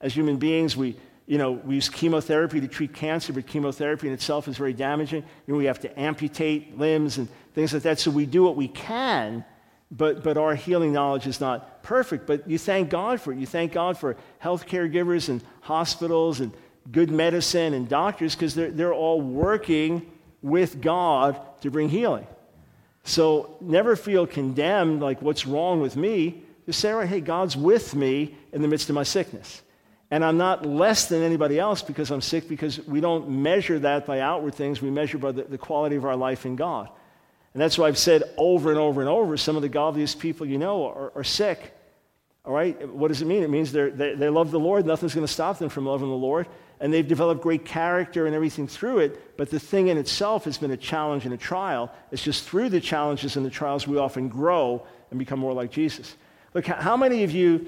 [0.01, 4.15] As human beings, we, you know, we use chemotherapy to treat cancer, but chemotherapy in
[4.15, 5.23] itself is very damaging.
[5.47, 7.99] You know, we have to amputate limbs and things like that.
[7.99, 9.45] So we do what we can,
[9.91, 12.27] but, but our healing knowledge is not perfect.
[12.27, 13.39] But you thank God for it.
[13.39, 16.53] You thank God for health care givers and hospitals and
[16.91, 20.11] good medicine and doctors because they're, they're all working
[20.43, 22.27] with God to bring healing.
[23.05, 26.43] So never feel condemned like what's wrong with me.
[26.67, 29.63] Just say, right, hey, God's with me in the midst of my sickness.
[30.11, 34.07] And I'm not less than anybody else because I'm sick, because we don't measure that
[34.07, 34.81] by outward things.
[34.81, 36.89] We measure by the, the quality of our life in God.
[37.59, 40.47] And that's why I've said over and over and over some of the godliest people
[40.47, 41.75] you know are, are sick.
[42.45, 42.89] All right?
[42.89, 43.43] What does it mean?
[43.43, 44.87] It means they, they love the Lord.
[44.87, 46.47] Nothing's going to stop them from loving the Lord
[46.81, 50.59] and they've developed great character and everything through it, but the thing in itself has
[50.59, 51.93] been a challenge and a trial.
[52.13, 55.71] It's just through the challenges and the trials we often grow and become more like
[55.73, 56.15] Jesus.
[56.55, 57.67] Look, how many of you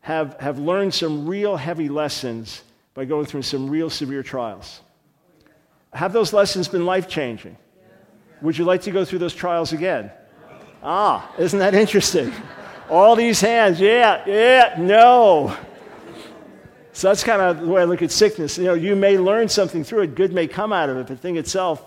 [0.00, 2.62] have, have learned some real heavy lessons
[2.94, 4.80] by going through some real severe trials?
[5.92, 7.56] Have those lessons been life changing?
[8.42, 10.10] Would you like to go through those trials again?
[10.82, 12.32] Ah, isn't that interesting?
[12.88, 15.56] All these hands, yeah, yeah, no.
[16.92, 18.56] So that's kind of the way I look at sickness.
[18.56, 21.08] You know, you may learn something through it, good may come out of it, but
[21.08, 21.84] the thing itself,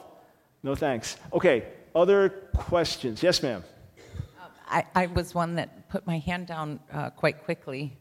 [0.62, 1.18] no thanks.
[1.34, 3.24] Okay, other questions?
[3.24, 3.64] Yes, ma'am.
[4.40, 7.98] Um, I, I, was one that put my hand down uh, quite quickly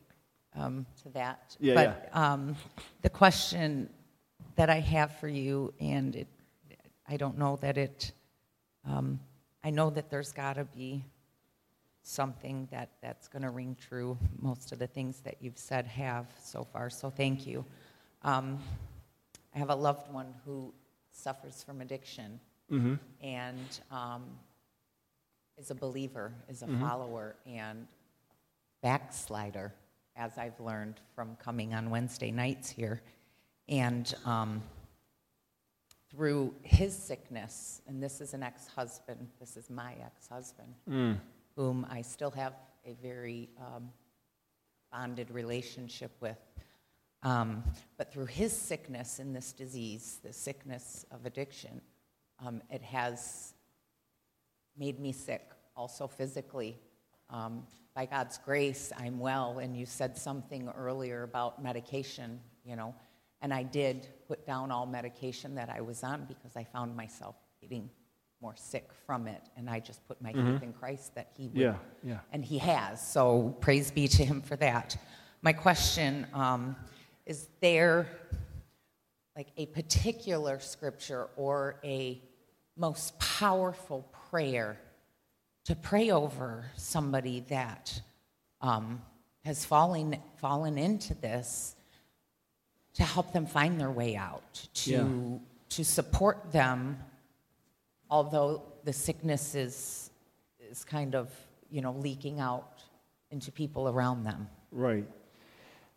[0.54, 1.56] um, to that.
[1.61, 2.32] Yeah, but yeah.
[2.32, 2.56] Um,
[3.02, 3.88] the question
[4.56, 6.28] that I have for you, and it,
[7.08, 8.12] I don't know that it,
[8.86, 9.20] um,
[9.64, 11.04] I know that there's got to be
[12.02, 14.16] something that, that's going to ring true.
[14.40, 17.64] Most of the things that you've said have so far, so thank you.
[18.22, 18.58] Um,
[19.54, 20.72] I have a loved one who
[21.12, 22.94] suffers from addiction mm-hmm.
[23.20, 24.24] and um,
[25.58, 26.80] is a believer, is a mm-hmm.
[26.80, 27.86] follower, and
[28.82, 29.72] backslider,
[30.16, 33.02] as I've learned from coming on Wednesday nights here.
[33.68, 34.62] And um,
[36.10, 40.74] through his sickness, and this is an ex husband, this is my ex husband.
[40.88, 41.18] Mm
[41.58, 42.54] whom I still have
[42.86, 43.90] a very um,
[44.92, 46.38] bonded relationship with.
[47.24, 47.64] Um,
[47.96, 51.80] but through his sickness in this disease, the sickness of addiction,
[52.46, 53.54] um, it has
[54.78, 56.78] made me sick, also physically.
[57.28, 59.58] Um, by God's grace, I'm well.
[59.58, 62.94] And you said something earlier about medication, you know,
[63.40, 67.37] and I did put down all medication that I was on because I found myself
[67.61, 67.90] getting
[68.40, 69.42] more sick from it.
[69.57, 70.55] And I just put my mm-hmm.
[70.55, 71.57] faith in Christ that He would.
[71.57, 72.18] Yeah, yeah.
[72.33, 73.07] And He has.
[73.07, 74.96] So praise be to Him for that.
[75.42, 76.77] My question um,
[77.27, 78.09] is there
[79.37, 82.20] like a particular scripture or a
[82.77, 84.79] most powerful prayer
[85.64, 88.01] to pray over somebody that
[88.61, 89.03] um,
[89.44, 91.77] has fallen, fallen into this
[92.98, 95.08] to help them find their way out, to, yeah.
[95.70, 96.98] to support them
[98.11, 100.11] although the sickness is,
[100.70, 101.30] is kind of,
[101.70, 102.80] you know, leaking out
[103.30, 104.48] into people around them.
[104.72, 105.06] Right.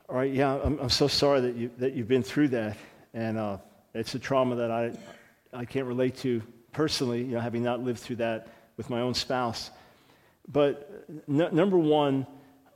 [0.09, 2.77] All right, yeah, I'm, I'm so sorry that, you, that you've been through that.
[3.13, 3.57] And uh,
[3.93, 4.91] it's a trauma that I,
[5.53, 6.41] I can't relate to
[6.73, 9.71] personally, you know, having not lived through that with my own spouse.
[10.47, 12.27] But n- number one,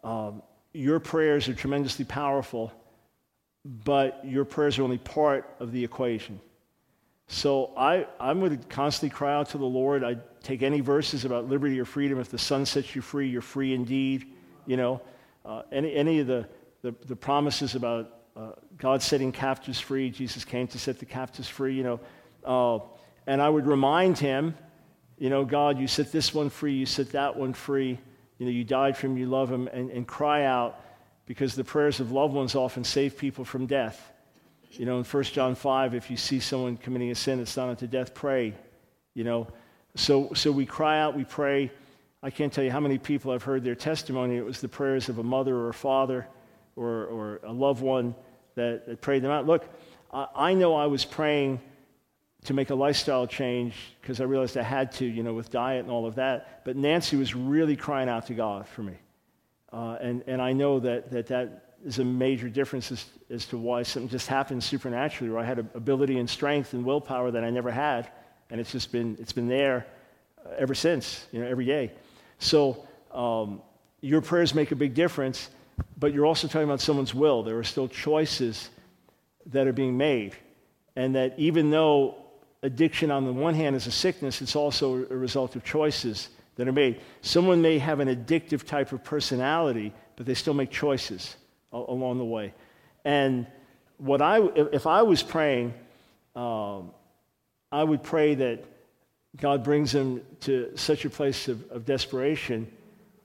[0.03, 0.41] um,
[0.73, 2.71] your prayers are tremendously powerful,
[3.65, 6.39] but your prayers are only part of the equation.
[7.27, 10.03] So I, I'm going to constantly cry out to the Lord.
[10.03, 12.19] I take any verses about liberty or freedom.
[12.19, 14.27] If the Son sets you free, you're free indeed.
[14.67, 15.01] You know,
[15.43, 16.47] uh, any, any of the,
[16.83, 21.47] the, the promises about uh, God setting captives free, Jesus came to set the captives
[21.47, 21.99] free, you know.
[22.43, 22.85] Uh,
[23.25, 24.55] and I would remind him,
[25.17, 27.97] you know, God, you set this one free, you set that one free.
[28.37, 30.79] You know, you died for him, you love him, and, and cry out
[31.25, 34.11] because the prayers of loved ones often save people from death.
[34.71, 37.69] You know, in 1 John 5, if you see someone committing a sin that's not
[37.69, 38.53] unto death, pray.
[39.13, 39.47] You know,
[39.95, 41.71] so, so we cry out, we pray.
[42.21, 44.35] I can't tell you how many people I've heard their testimony.
[44.35, 46.27] It was the prayers of a mother or a father
[46.75, 48.15] or, or a loved one
[48.55, 49.45] that, that prayed them out.
[49.45, 49.69] Look,
[50.11, 51.61] I, I know I was praying
[52.45, 55.81] to make a lifestyle change because I realized I had to, you know, with diet
[55.81, 56.63] and all of that.
[56.65, 58.95] But Nancy was really crying out to God for me.
[59.71, 63.57] Uh, and, and I know that, that that is a major difference as, as to
[63.57, 67.49] why something just happened supernaturally, where I had ability and strength and willpower that I
[67.49, 68.09] never had,
[68.49, 69.85] and it's just been, it's been there
[70.45, 71.91] uh, ever since, you know, every day.
[72.39, 73.61] So um,
[74.01, 75.49] your prayers make a big difference,
[75.97, 77.43] but you're also talking about someone's will.
[77.43, 78.69] There are still choices
[79.47, 80.35] that are being made.
[80.95, 82.15] And that even though
[82.63, 86.67] addiction, on the one hand, is a sickness, it's also a result of choices that
[86.67, 87.01] are made.
[87.21, 91.35] Someone may have an addictive type of personality, but they still make choices
[91.71, 92.53] along the way.
[93.03, 93.47] And
[93.97, 94.41] what I,
[94.71, 95.73] if I was praying,
[96.35, 96.91] um,
[97.71, 98.63] I would pray that
[99.37, 102.71] God brings him to such a place of, of desperation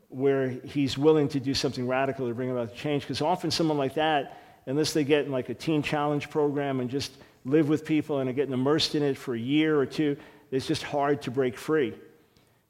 [0.09, 3.03] where he's willing to do something radical to bring about change.
[3.05, 6.91] Because often someone like that, unless they get in like a teen challenge program and
[6.91, 7.13] just
[7.45, 10.17] live with people and are getting immersed in it for a year or two,
[10.51, 11.95] it's just hard to break free.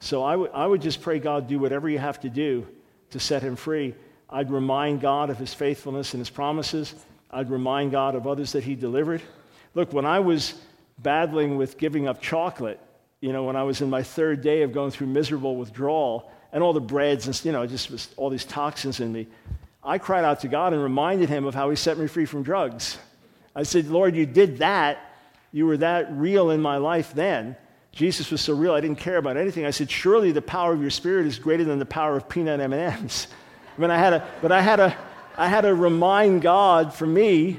[0.01, 2.67] So I, w- I would just pray God do whatever you have to do
[3.11, 3.95] to set him free.
[4.29, 6.95] I'd remind God of his faithfulness and his promises.
[7.31, 9.23] I'd remind God of others that he delivered.
[9.75, 10.55] Look, when I was
[10.99, 12.81] battling with giving up chocolate,
[13.21, 16.63] you know, when I was in my third day of going through miserable withdrawal and
[16.63, 19.27] all the breads and, you know, just all these toxins in me,
[19.83, 22.43] I cried out to God and reminded him of how he set me free from
[22.43, 22.99] drugs.
[23.55, 24.99] I said, Lord, you did that.
[25.53, 27.57] You were that real in my life then.
[27.93, 29.65] Jesus was so real, I didn't care about anything.
[29.65, 32.61] I said, surely the power of your spirit is greater than the power of peanut
[32.61, 33.27] M&Ms.
[33.77, 34.97] I mean, I had a, but I had, a,
[35.37, 37.59] I had to remind God for me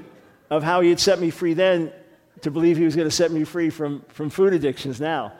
[0.49, 1.91] of how he had set me free then
[2.41, 5.33] to believe he was going to set me free from, from food addictions now.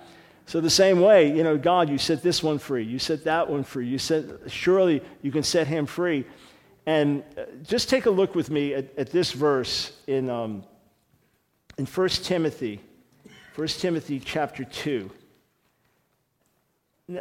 [0.46, 3.50] So, the same way, you know, God, you set this one free, you set that
[3.50, 6.26] one free, you set, surely you can set him free.
[6.86, 10.64] And uh, just take a look with me at, at this verse in, um,
[11.78, 12.82] in 1 Timothy,
[13.56, 15.10] 1 Timothy chapter 2.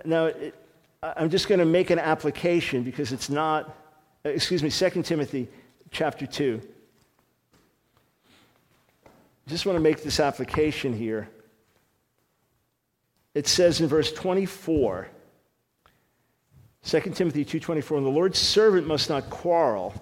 [0.05, 0.31] Now,
[1.03, 3.77] I'm just going to make an application because it's not,
[4.25, 5.49] uh, excuse me, 2 Timothy
[5.91, 6.61] chapter 2.
[9.49, 11.29] Just want to make this application here
[13.35, 15.09] it says in verse 24
[16.85, 19.95] 2 timothy 2.24 and the lord's servant must not quarrel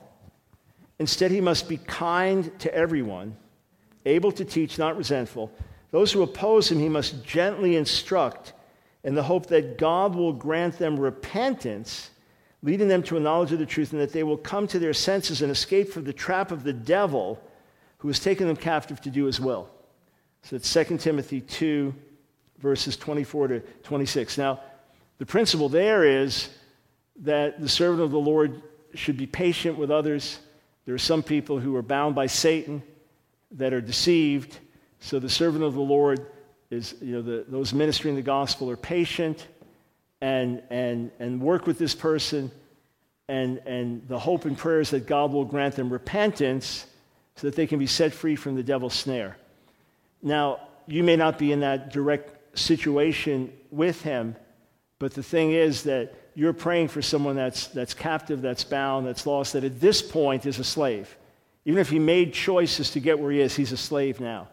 [0.99, 3.37] instead he must be kind to everyone
[4.07, 5.53] able to teach not resentful
[5.91, 8.53] those who oppose him he must gently instruct
[9.05, 12.11] in the hope that god will grant them repentance
[12.63, 14.95] leading them to a knowledge of the truth and that they will come to their
[14.95, 17.41] senses and escape from the trap of the devil
[17.99, 19.69] who has taken them captive to do his will
[20.43, 21.95] so it's 2 timothy 2
[22.59, 24.39] verses 24 to 26.
[24.39, 24.61] Now,
[25.19, 26.49] the principle there is
[27.21, 28.63] that the servant of the Lord
[28.95, 30.39] should be patient with others.
[30.85, 32.83] There are some people who are bound by Satan
[33.53, 34.59] that are deceived.
[35.01, 36.27] So the servant of the Lord
[36.71, 39.47] is, you know, the, those ministering the gospel are patient
[40.21, 42.51] and, and, and work with this person.
[43.29, 46.87] And, and the hope and prayers that God will grant them repentance
[47.37, 49.37] so that they can be set free from the devil's snare.
[50.23, 54.35] Now, you may not be in that direct situation with him.
[54.99, 59.27] But the thing is that you're praying for someone that's, that's captive, that's bound, that's
[59.27, 61.17] lost, that at this point is a slave.
[61.65, 64.49] Even if he made choices to get where he is, he's a slave now.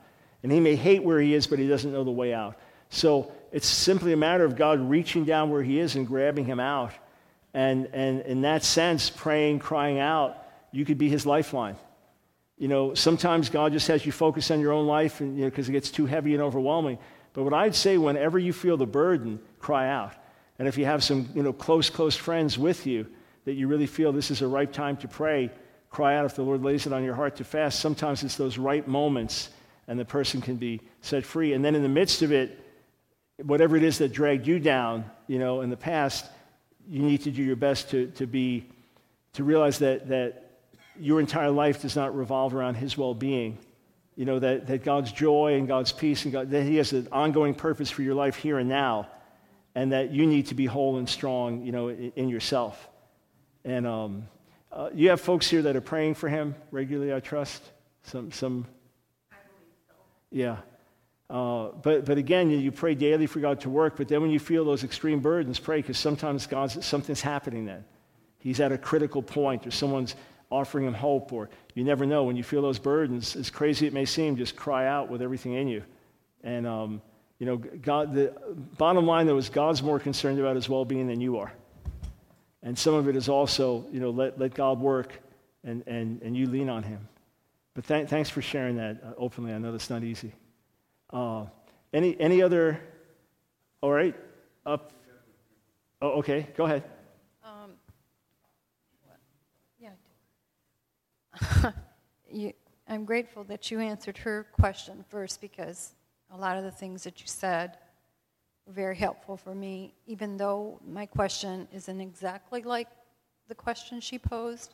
[0.45, 2.55] And he may hate where he is, but he doesn't know the way out.
[2.89, 6.59] So it's simply a matter of God reaching down where he is and grabbing him
[6.59, 6.91] out.
[7.55, 10.37] And, and in that sense, praying, crying out,
[10.71, 11.77] you could be his lifeline.
[12.59, 15.49] You know, sometimes God just has you focus on your own life and, you know,
[15.49, 16.99] because it gets too heavy and overwhelming.
[17.33, 20.13] But what I'd say, whenever you feel the burden, cry out.
[20.59, 23.07] And if you have some you know, close, close friends with you
[23.45, 25.49] that you really feel this is a right time to pray,
[25.89, 27.79] cry out if the Lord lays it on your heart to fast.
[27.79, 29.49] Sometimes it's those right moments
[29.87, 31.53] and the person can be set free.
[31.53, 32.59] And then in the midst of it,
[33.43, 36.25] whatever it is that dragged you down, you know, in the past,
[36.87, 38.65] you need to do your best to, to be,
[39.33, 40.51] to realize that, that
[40.99, 43.57] your entire life does not revolve around his well-being
[44.15, 47.07] you know, that, that God's joy and God's peace and God, that He has an
[47.11, 49.09] ongoing purpose for your life here and now,
[49.75, 52.89] and that you need to be whole and strong, you know, in, in yourself.
[53.65, 54.27] And um,
[54.71, 57.61] uh, you have folks here that are praying for him regularly, I trust.
[58.03, 58.67] Some, some.
[60.35, 60.57] Yeah.
[61.29, 64.31] Uh, but, but again, you, you pray daily for God to work, but then when
[64.31, 67.85] you feel those extreme burdens, pray because sometimes God's, something's happening then.
[68.39, 70.13] He's at a critical point, or someone's
[70.51, 72.25] offering him hope, or you never know.
[72.25, 75.53] When you feel those burdens, as crazy it may seem, just cry out with everything
[75.53, 75.83] in you.
[76.43, 77.01] And, um,
[77.39, 78.33] you know, God, the
[78.77, 81.53] bottom line, though, is God's more concerned about his well being than you are.
[82.61, 85.17] And some of it is also, you know, let, let God work
[85.63, 87.07] and, and, and you lean on him.
[87.75, 89.53] But th- thanks for sharing that uh, openly.
[89.53, 90.33] I know that's not easy.
[91.11, 91.45] Uh,
[91.93, 92.81] any, any other?
[93.81, 94.15] All right.
[94.65, 94.91] Up.
[96.01, 96.47] Oh, okay.
[96.57, 96.83] Go ahead.
[102.31, 102.53] you,
[102.87, 105.93] I'm grateful that you answered her question first because
[106.31, 107.77] a lot of the things that you said
[108.65, 112.87] were very helpful for me, even though my question isn't exactly like
[113.47, 114.73] the question she posed.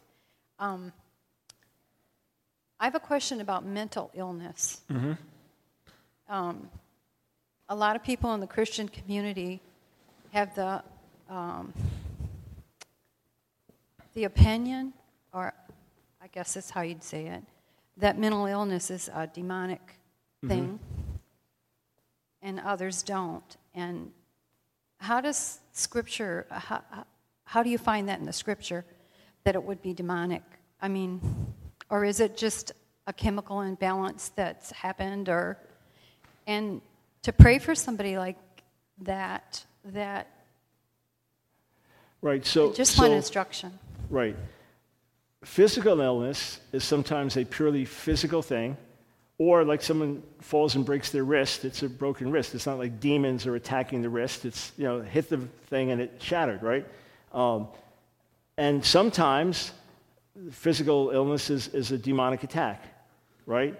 [0.60, 0.92] Um,
[2.82, 4.82] I have a question about mental illness.
[4.92, 5.14] Mm-hmm.
[6.28, 6.70] Um,
[7.70, 9.62] a lot of people in the Christian community
[10.34, 10.84] have the
[11.30, 11.74] um,
[14.14, 14.92] the opinion,
[15.34, 15.54] or
[16.22, 17.44] I guess that's how you'd say it,
[17.98, 19.80] that mental illness is a demonic
[20.44, 20.50] Mm-hmm.
[20.50, 20.80] thing,
[22.42, 23.58] and others don't.
[23.76, 24.12] And
[24.98, 26.48] how does Scripture?
[26.50, 26.82] How,
[27.44, 28.84] how do you find that in the Scripture
[29.44, 30.42] that it would be demonic?
[30.82, 31.22] I mean,
[31.92, 32.72] or is it just
[33.06, 35.60] a chemical imbalance that's happened, or
[36.48, 36.82] and
[37.22, 38.38] to pray for somebody like
[39.04, 40.28] that that
[42.22, 42.46] Right.
[42.46, 43.78] So just so, want instruction.
[44.10, 44.36] Right.
[45.44, 48.78] Physical illness is sometimes a purely physical thing,
[49.40, 52.54] or like someone falls and breaks their wrist, it's a broken wrist.
[52.54, 54.46] It's not like demons are attacking the wrist.
[54.46, 56.86] It's, you know, hit the thing and it shattered, right?
[57.34, 57.68] Um,
[58.56, 59.72] and sometimes
[60.52, 62.84] physical illness is, is a demonic attack,
[63.46, 63.78] right?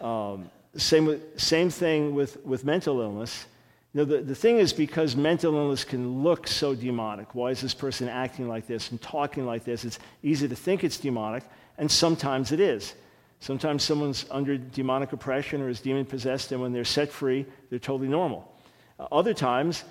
[0.00, 3.46] Um, same, same thing with, with mental illness.
[3.92, 7.34] You know, the, the thing is because mental illness can look so demonic.
[7.34, 9.84] Why is this person acting like this and talking like this?
[9.84, 11.44] It's easy to think it's demonic,
[11.78, 12.94] and sometimes it is.
[13.40, 17.78] Sometimes someone's under demonic oppression or is demon possessed, and when they're set free, they're
[17.78, 18.50] totally normal.
[18.98, 19.84] Uh, other times,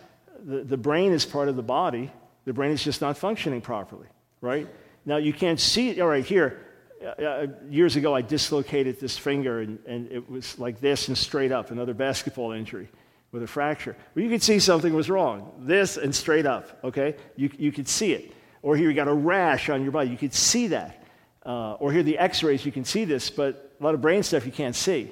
[0.45, 2.09] the, the brain is part of the body,
[2.45, 4.07] the brain is just not functioning properly,
[4.39, 4.68] right?
[5.06, 5.99] Now, you can't see, it.
[5.99, 6.66] all right, here,
[7.04, 11.18] uh, uh, years ago, I dislocated this finger, and, and it was like this and
[11.18, 12.89] straight up, another basketball injury
[13.32, 13.95] with a fracture.
[14.14, 15.54] Well, you could see something was wrong.
[15.60, 17.16] This and straight up, okay?
[17.36, 18.34] You, you could see it.
[18.62, 20.10] Or here you got a rash on your body.
[20.10, 21.04] You could see that.
[21.43, 24.22] Uh, or here the x rays, you can see this, but a lot of brain
[24.22, 25.12] stuff you can't see.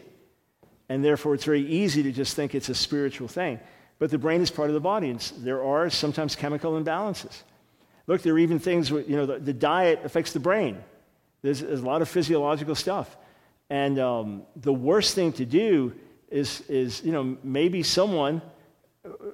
[0.90, 3.60] And therefore, it's very easy to just think it's a spiritual thing.
[3.98, 7.44] But the brain is part of the body, and there are sometimes chemical imbalances.
[8.10, 10.84] Look, there are even things, you know, the, the diet affects the brain.
[11.44, 13.16] There's, there's, a lot of physiological stuff.
[13.70, 15.94] And um, the worst thing to do
[16.28, 18.42] is, is you know, maybe someone,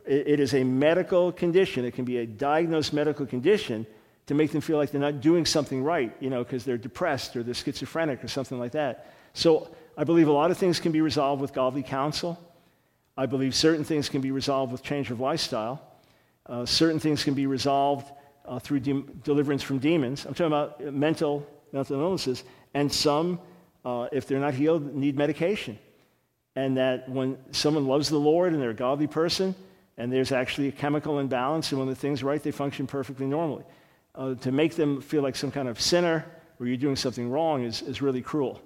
[0.06, 3.88] it, it is a medical condition, it can be a diagnosed medical condition
[4.28, 7.38] to make them feel like they're not doing something right, you know, because they're depressed
[7.38, 9.14] or they're schizophrenic or something like that.
[9.34, 12.38] So I believe a lot of things can be resolved with godly counsel.
[13.16, 15.82] I believe certain things can be resolved with change of lifestyle.
[16.46, 18.12] Uh, certain things can be resolved
[18.48, 20.26] uh, through de- deliverance from demons.
[20.26, 22.44] I'm talking about mental, mental illnesses.
[22.74, 23.40] And some,
[23.84, 25.78] uh, if they're not healed, need medication.
[26.56, 29.56] And that when someone loves the Lord and they're a godly person,
[29.98, 33.64] and there's actually a chemical imbalance, and when the thing's right, they function perfectly normally.
[34.14, 36.26] Uh, to make them feel like some kind of sinner
[36.60, 38.62] or you're doing something wrong is, is really cruel.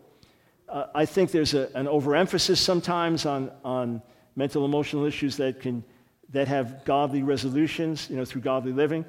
[0.68, 4.02] Uh, I think there's a, an overemphasis sometimes on, on
[4.36, 5.84] mental emotional issues that, can,
[6.30, 9.06] that have godly resolutions, you know, through godly living.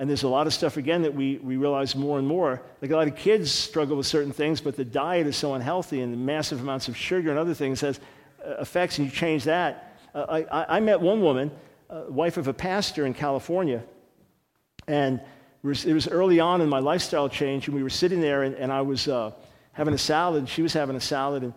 [0.00, 2.62] And there's a lot of stuff, again, that we, we realize more and more.
[2.80, 6.00] Like a lot of kids struggle with certain things, but the diet is so unhealthy
[6.00, 8.00] and the massive amounts of sugar and other things has
[8.42, 9.98] uh, effects, and you change that.
[10.14, 11.50] Uh, I, I, met one woman,
[11.90, 13.82] uh, wife of a pastor in California,
[14.88, 15.20] and
[15.62, 18.72] it was early on in my lifestyle change, and we were sitting there, and, and
[18.72, 19.32] I was uh,
[19.72, 21.52] having a salad, she was having a salad, and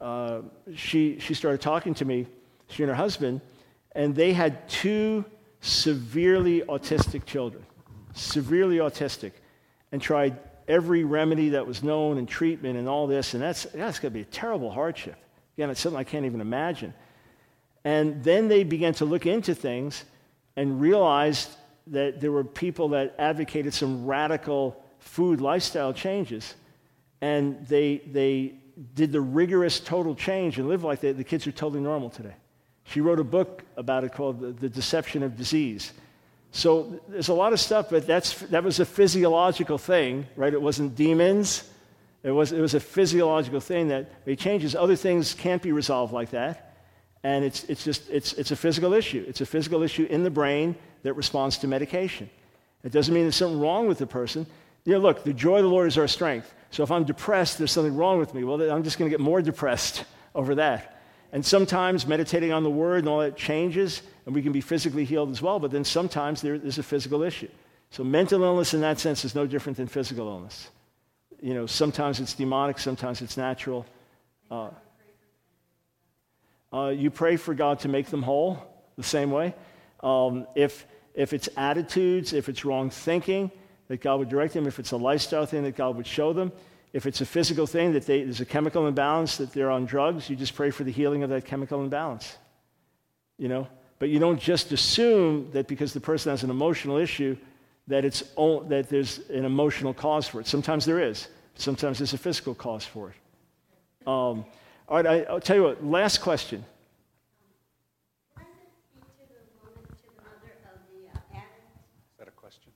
[0.00, 0.40] uh,
[0.74, 2.26] she, she started talking to me,
[2.70, 3.40] she and her husband,
[3.92, 5.24] and they had two
[5.60, 7.64] severely autistic children,
[8.14, 9.32] severely autistic,
[9.92, 10.38] and tried
[10.68, 14.14] every remedy that was known and treatment and all this, and that's, that's going to
[14.14, 15.16] be a terrible hardship.
[15.56, 16.94] Again, it's something I can't even imagine.
[17.84, 20.04] And then they began to look into things
[20.56, 21.50] and realized
[21.88, 26.54] that there were people that advocated some radical food lifestyle changes.
[27.20, 28.54] And they, they
[28.94, 31.16] did the rigorous total change and lived like that.
[31.16, 32.34] The kids are totally normal today.
[32.88, 35.92] She wrote a book about it called The, Deception of Disease.
[36.52, 40.52] So there's a lot of stuff, but that's, that was a physiological thing, right?
[40.52, 41.68] It wasn't demons.
[42.22, 44.74] It was, it was a physiological thing that made changes.
[44.74, 46.76] Other things can't be resolved like that.
[47.22, 49.22] And it's, it's just, it's, it's a physical issue.
[49.28, 52.30] It's a physical issue in the brain that responds to medication.
[52.84, 54.46] It doesn't mean there's something wrong with the person.
[54.84, 56.54] You know, look, the joy of the Lord is our strength.
[56.70, 58.44] So if I'm depressed, there's something wrong with me.
[58.44, 60.97] Well, I'm just going to get more depressed over that.
[61.32, 65.04] And sometimes meditating on the word and all that changes, and we can be physically
[65.04, 67.48] healed as well, but then sometimes there is a physical issue.
[67.90, 70.70] So mental illness in that sense is no different than physical illness.
[71.40, 73.86] You know, sometimes it's demonic, sometimes it's natural.
[74.50, 74.70] Uh,
[76.72, 78.62] uh, you pray for God to make them whole
[78.96, 79.54] the same way.
[80.00, 83.50] Um, if, if it's attitudes, if it's wrong thinking,
[83.88, 84.66] that God would direct them.
[84.66, 86.52] If it's a lifestyle thing, that God would show them.
[86.92, 90.30] If it's a physical thing, that they, there's a chemical imbalance, that they're on drugs,
[90.30, 92.36] you just pray for the healing of that chemical imbalance.
[93.36, 93.68] You know?
[93.98, 97.36] But you don't just assume that because the person has an emotional issue,
[97.88, 100.46] that, it's, that there's an emotional cause for it.
[100.46, 101.28] Sometimes there is.
[101.56, 103.16] Sometimes there's a physical cause for it.
[104.06, 104.44] Um,
[104.88, 106.64] all right, I, I'll tell you what, last question.
[108.36, 108.44] Is
[112.18, 112.72] that a question?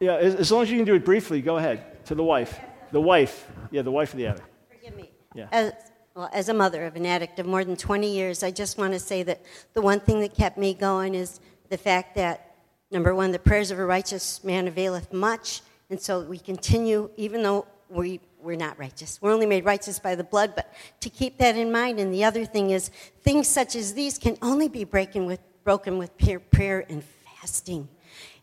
[0.00, 2.04] Yeah, as, as long as you can do it briefly, go ahead.
[2.06, 2.60] To the wife.
[2.92, 3.48] The wife.
[3.70, 4.46] Yeah, the wife of the addict.
[4.70, 5.10] Forgive me.
[5.34, 5.48] Yeah.
[5.52, 5.72] As,
[6.14, 8.92] well, as a mother of an addict of more than 20 years, I just want
[8.94, 9.42] to say that
[9.74, 12.54] the one thing that kept me going is the fact that,
[12.90, 17.42] number one, the prayers of a righteous man availeth much, and so we continue, even
[17.42, 19.20] though we, we're not righteous.
[19.20, 22.00] We're only made righteous by the blood, but to keep that in mind.
[22.00, 22.90] And the other thing is,
[23.22, 27.88] things such as these can only be breaking with, broken with prayer, prayer and fasting.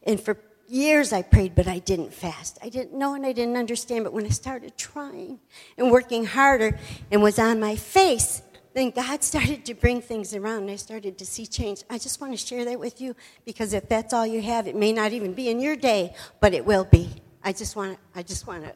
[0.03, 0.37] And for
[0.73, 2.57] years I prayed, but I didn't fast.
[2.61, 4.03] I didn't know and I didn't understand.
[4.03, 5.39] But when I started trying
[5.77, 6.77] and working harder
[7.11, 8.41] and was on my face,
[8.73, 11.83] then God started to bring things around and I started to see change.
[11.89, 13.15] I just want to share that with you
[13.45, 16.53] because if that's all you have, it may not even be in your day, but
[16.53, 17.09] it will be.
[17.43, 18.73] I just want to, I just want to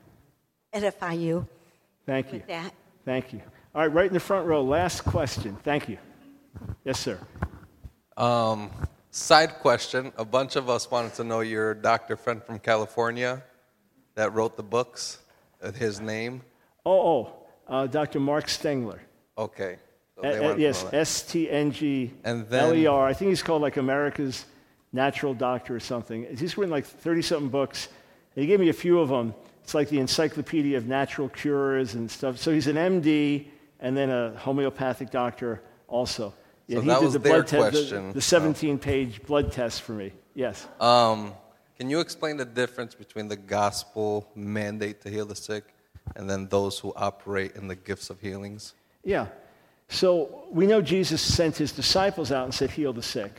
[0.74, 1.48] edify you
[2.06, 2.40] Thank you.
[2.40, 2.74] with that.
[3.06, 3.42] Thank you.
[3.74, 5.58] All right, right in the front row, last question.
[5.64, 5.98] Thank you.
[6.84, 7.20] Yes, sir.
[8.18, 8.72] Um,
[9.18, 13.44] side question: A bunch of us wanted to know your doctor friend from California
[14.16, 15.20] that wrote the books.
[15.62, 16.42] uh, His name.
[16.86, 17.34] Oh, oh,
[17.68, 18.20] uh, Dr.
[18.20, 19.02] Mark Stengler.
[19.38, 19.78] Okay.
[20.16, 20.86] So they uh, wanted yes.
[20.94, 23.08] S T N G L E R.
[23.08, 24.46] I think he's called like America's
[24.94, 26.26] Natural Doctor or something.
[26.38, 27.90] He's written like 30 something books.
[28.36, 29.34] He gave me a few of them.
[29.64, 32.38] It's like the Encyclopedia of Natural Cures and stuff.
[32.38, 33.48] So he's an MD
[33.80, 36.34] and then a homeopathic doctor also.
[36.70, 38.14] So he that did was the their blood test, the- question.
[38.14, 40.12] the 17 page blood test for me.
[40.36, 40.68] Yes.
[40.80, 41.34] Um,
[41.78, 45.74] can you explain the difference between the gospel mandate to heal the sick
[46.16, 48.74] and then those who operate in the gifts of healings?
[49.04, 49.28] Yeah.
[49.90, 53.32] So we know Jesus sent his disciples out and said, Heal the sick.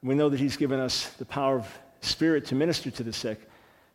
[0.00, 3.12] And we know that he's given us the power of spirit to minister to the
[3.12, 3.40] sick.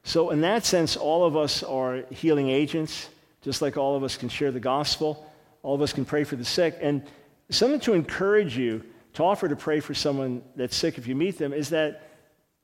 [0.04, 3.10] So, in that sense, all of us are healing agents,
[3.42, 5.32] just like all of us can share the gospel.
[5.64, 6.78] All of us can pray for the sick.
[6.82, 7.04] And
[7.52, 8.84] something to encourage you
[9.14, 12.10] to offer to pray for someone that's sick if you meet them is that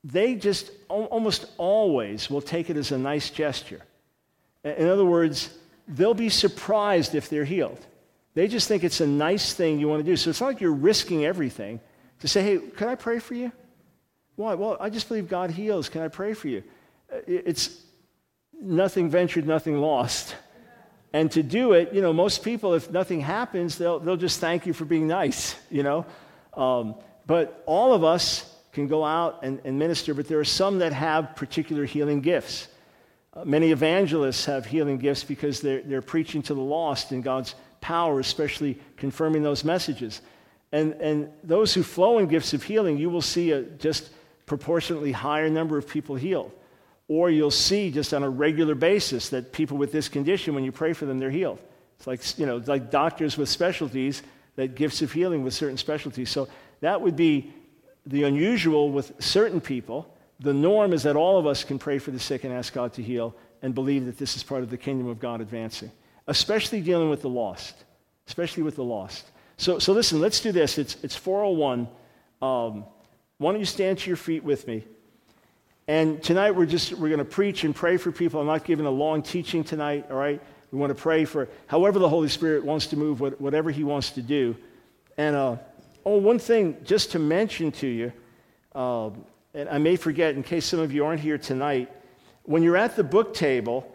[0.04, 3.82] they just almost always will take it as a nice gesture.
[4.64, 5.50] In other words,
[5.86, 7.84] they'll be surprised if they're healed.
[8.34, 10.16] They just think it's a nice thing you want to do.
[10.16, 11.80] So it's not like you're risking everything
[12.20, 13.52] to say, hey, can I pray for you?
[14.36, 14.54] Why?
[14.54, 15.88] Well, I just believe God heals.
[15.88, 16.62] Can I pray for you?
[17.12, 17.82] Uh, It's
[18.60, 20.36] nothing ventured, nothing lost.
[21.12, 24.66] And to do it, you know, most people, if nothing happens, they'll, they'll just thank
[24.66, 26.06] you for being nice, you know.
[26.54, 26.94] Um,
[27.26, 30.92] but all of us can go out and, and minister, but there are some that
[30.92, 32.68] have particular healing gifts.
[33.32, 37.54] Uh, many evangelists have healing gifts because they're, they're preaching to the lost in God's
[37.80, 40.20] power, especially confirming those messages.
[40.72, 44.10] And, and those who flow in gifts of healing, you will see a just
[44.46, 46.52] proportionately higher number of people healed.
[47.08, 50.72] Or you'll see just on a regular basis that people with this condition, when you
[50.72, 51.58] pray for them, they're healed.
[51.96, 54.22] It's like, you know, like doctors with specialties,
[54.56, 56.30] that gifts of healing with certain specialties.
[56.30, 56.48] So
[56.80, 57.52] that would be
[58.06, 60.14] the unusual with certain people.
[60.40, 62.92] The norm is that all of us can pray for the sick and ask God
[62.94, 65.90] to heal and believe that this is part of the kingdom of God advancing,
[66.26, 67.74] especially dealing with the lost,
[68.26, 69.26] especially with the lost.
[69.56, 70.78] So, so listen, let's do this.
[70.78, 71.88] It's, it's 401.
[72.40, 72.84] Um,
[73.38, 74.84] why don't you stand to your feet with me?
[75.88, 78.42] And tonight we're just we're going to preach and pray for people.
[78.42, 80.38] I'm not giving a long teaching tonight, all right?
[80.70, 84.10] We want to pray for however the Holy Spirit wants to move, whatever He wants
[84.10, 84.54] to do.
[85.16, 85.56] And uh,
[86.04, 88.12] oh, one thing just to mention to you,
[88.74, 89.08] uh,
[89.54, 91.90] and I may forget in case some of you aren't here tonight,
[92.42, 93.90] when you're at the book table,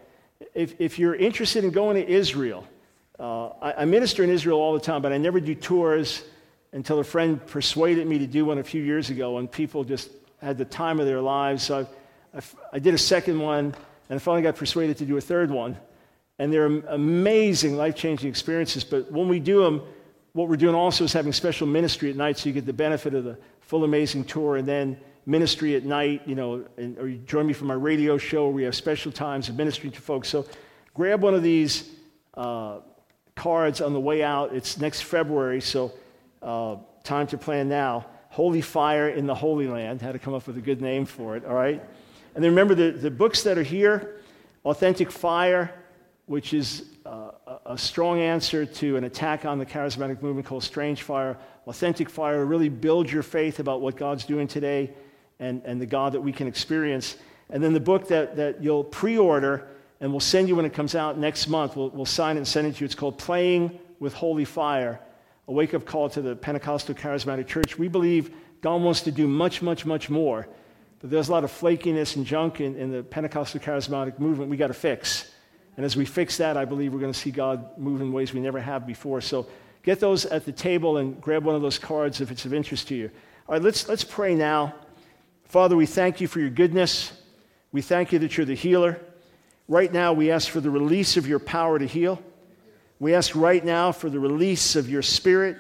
[0.56, 2.68] if, if you're interested in going to Israel,
[3.20, 6.24] uh, I, I minister in Israel all the time, but I never do tours
[6.72, 10.10] until a friend persuaded me to do one a few years ago, and people just
[10.44, 11.64] had the time of their lives.
[11.64, 11.88] So
[12.34, 12.42] I, I
[12.74, 13.74] I did a second one,
[14.10, 15.78] and I finally got persuaded to do a third one.
[16.40, 18.84] And they're amazing, life changing experiences.
[18.84, 19.82] But when we do them,
[20.34, 23.14] what we're doing also is having special ministry at night so you get the benefit
[23.14, 27.20] of the full amazing tour and then ministry at night, you know, and, or you
[27.20, 30.28] join me for my radio show where we have special times of ministering to folks.
[30.28, 30.46] So
[30.94, 31.90] grab one of these
[32.34, 32.80] uh,
[33.36, 34.54] cards on the way out.
[34.54, 35.94] It's next February, so
[36.42, 38.06] uh, time to plan now.
[38.34, 40.02] Holy Fire in the Holy Land.
[40.02, 41.80] Had to come up with a good name for it, all right?
[42.34, 44.22] And then remember the, the books that are here
[44.66, 45.72] Authentic Fire,
[46.26, 47.30] which is uh,
[47.68, 51.38] a- strong answer to an attack on the charismatic movement called Strange Fire.
[51.68, 54.92] Authentic Fire really build your faith about what God's doing today
[55.40, 57.18] and, and the God that we can experience.
[57.52, 59.68] And then the book that, that you'll pre order
[60.02, 62.48] and we'll send you when it comes out next month, we'll, we'll sign it and
[62.48, 62.86] send it to you.
[62.86, 65.00] It's called Playing with Holy Fire
[65.48, 67.78] a wake up call to the Pentecostal Charismatic Church.
[67.78, 70.48] We believe God wants to do much, much, much more.
[71.00, 74.58] But there's a lot of flakiness and junk in, in the Pentecostal Charismatic movement we
[74.58, 75.30] got to fix.
[75.76, 78.34] And as we fix that, I believe we're going to see God move in ways
[78.34, 79.20] we never have before.
[79.20, 79.48] So
[79.82, 82.88] get those at the table and grab one of those cards if it's of interest
[82.90, 83.12] to you.
[83.48, 84.76] All right, let's, let's pray now.
[85.46, 87.12] Father, we thank you for your goodness.
[87.74, 89.02] We thank you that you're the healer.
[89.68, 92.22] Right now, we ask for the release of your power to heal.
[93.04, 95.58] We ask right now for the release of your spirit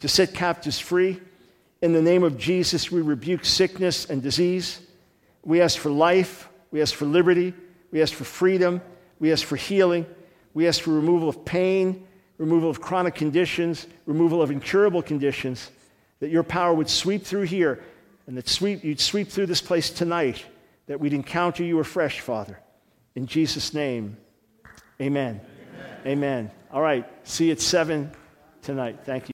[0.00, 1.20] to set captives free.
[1.82, 4.80] In the name of Jesus, we rebuke sickness and disease.
[5.44, 6.48] We ask for life.
[6.70, 7.52] We ask for liberty.
[7.92, 8.80] We ask for freedom.
[9.20, 10.06] We ask for healing.
[10.54, 12.06] We ask for removal of pain,
[12.38, 15.70] removal of chronic conditions, removal of incurable conditions,
[16.20, 17.84] that your power would sweep through here
[18.26, 20.46] and that sweep, you'd sweep through this place tonight,
[20.86, 22.58] that we'd encounter you afresh, Father.
[23.14, 24.16] In Jesus' name,
[24.98, 25.42] amen.
[26.06, 26.06] Amen.
[26.06, 26.50] amen.
[26.76, 27.08] All right.
[27.26, 28.10] See you at 7
[28.60, 28.98] tonight.
[29.02, 29.32] Thank you.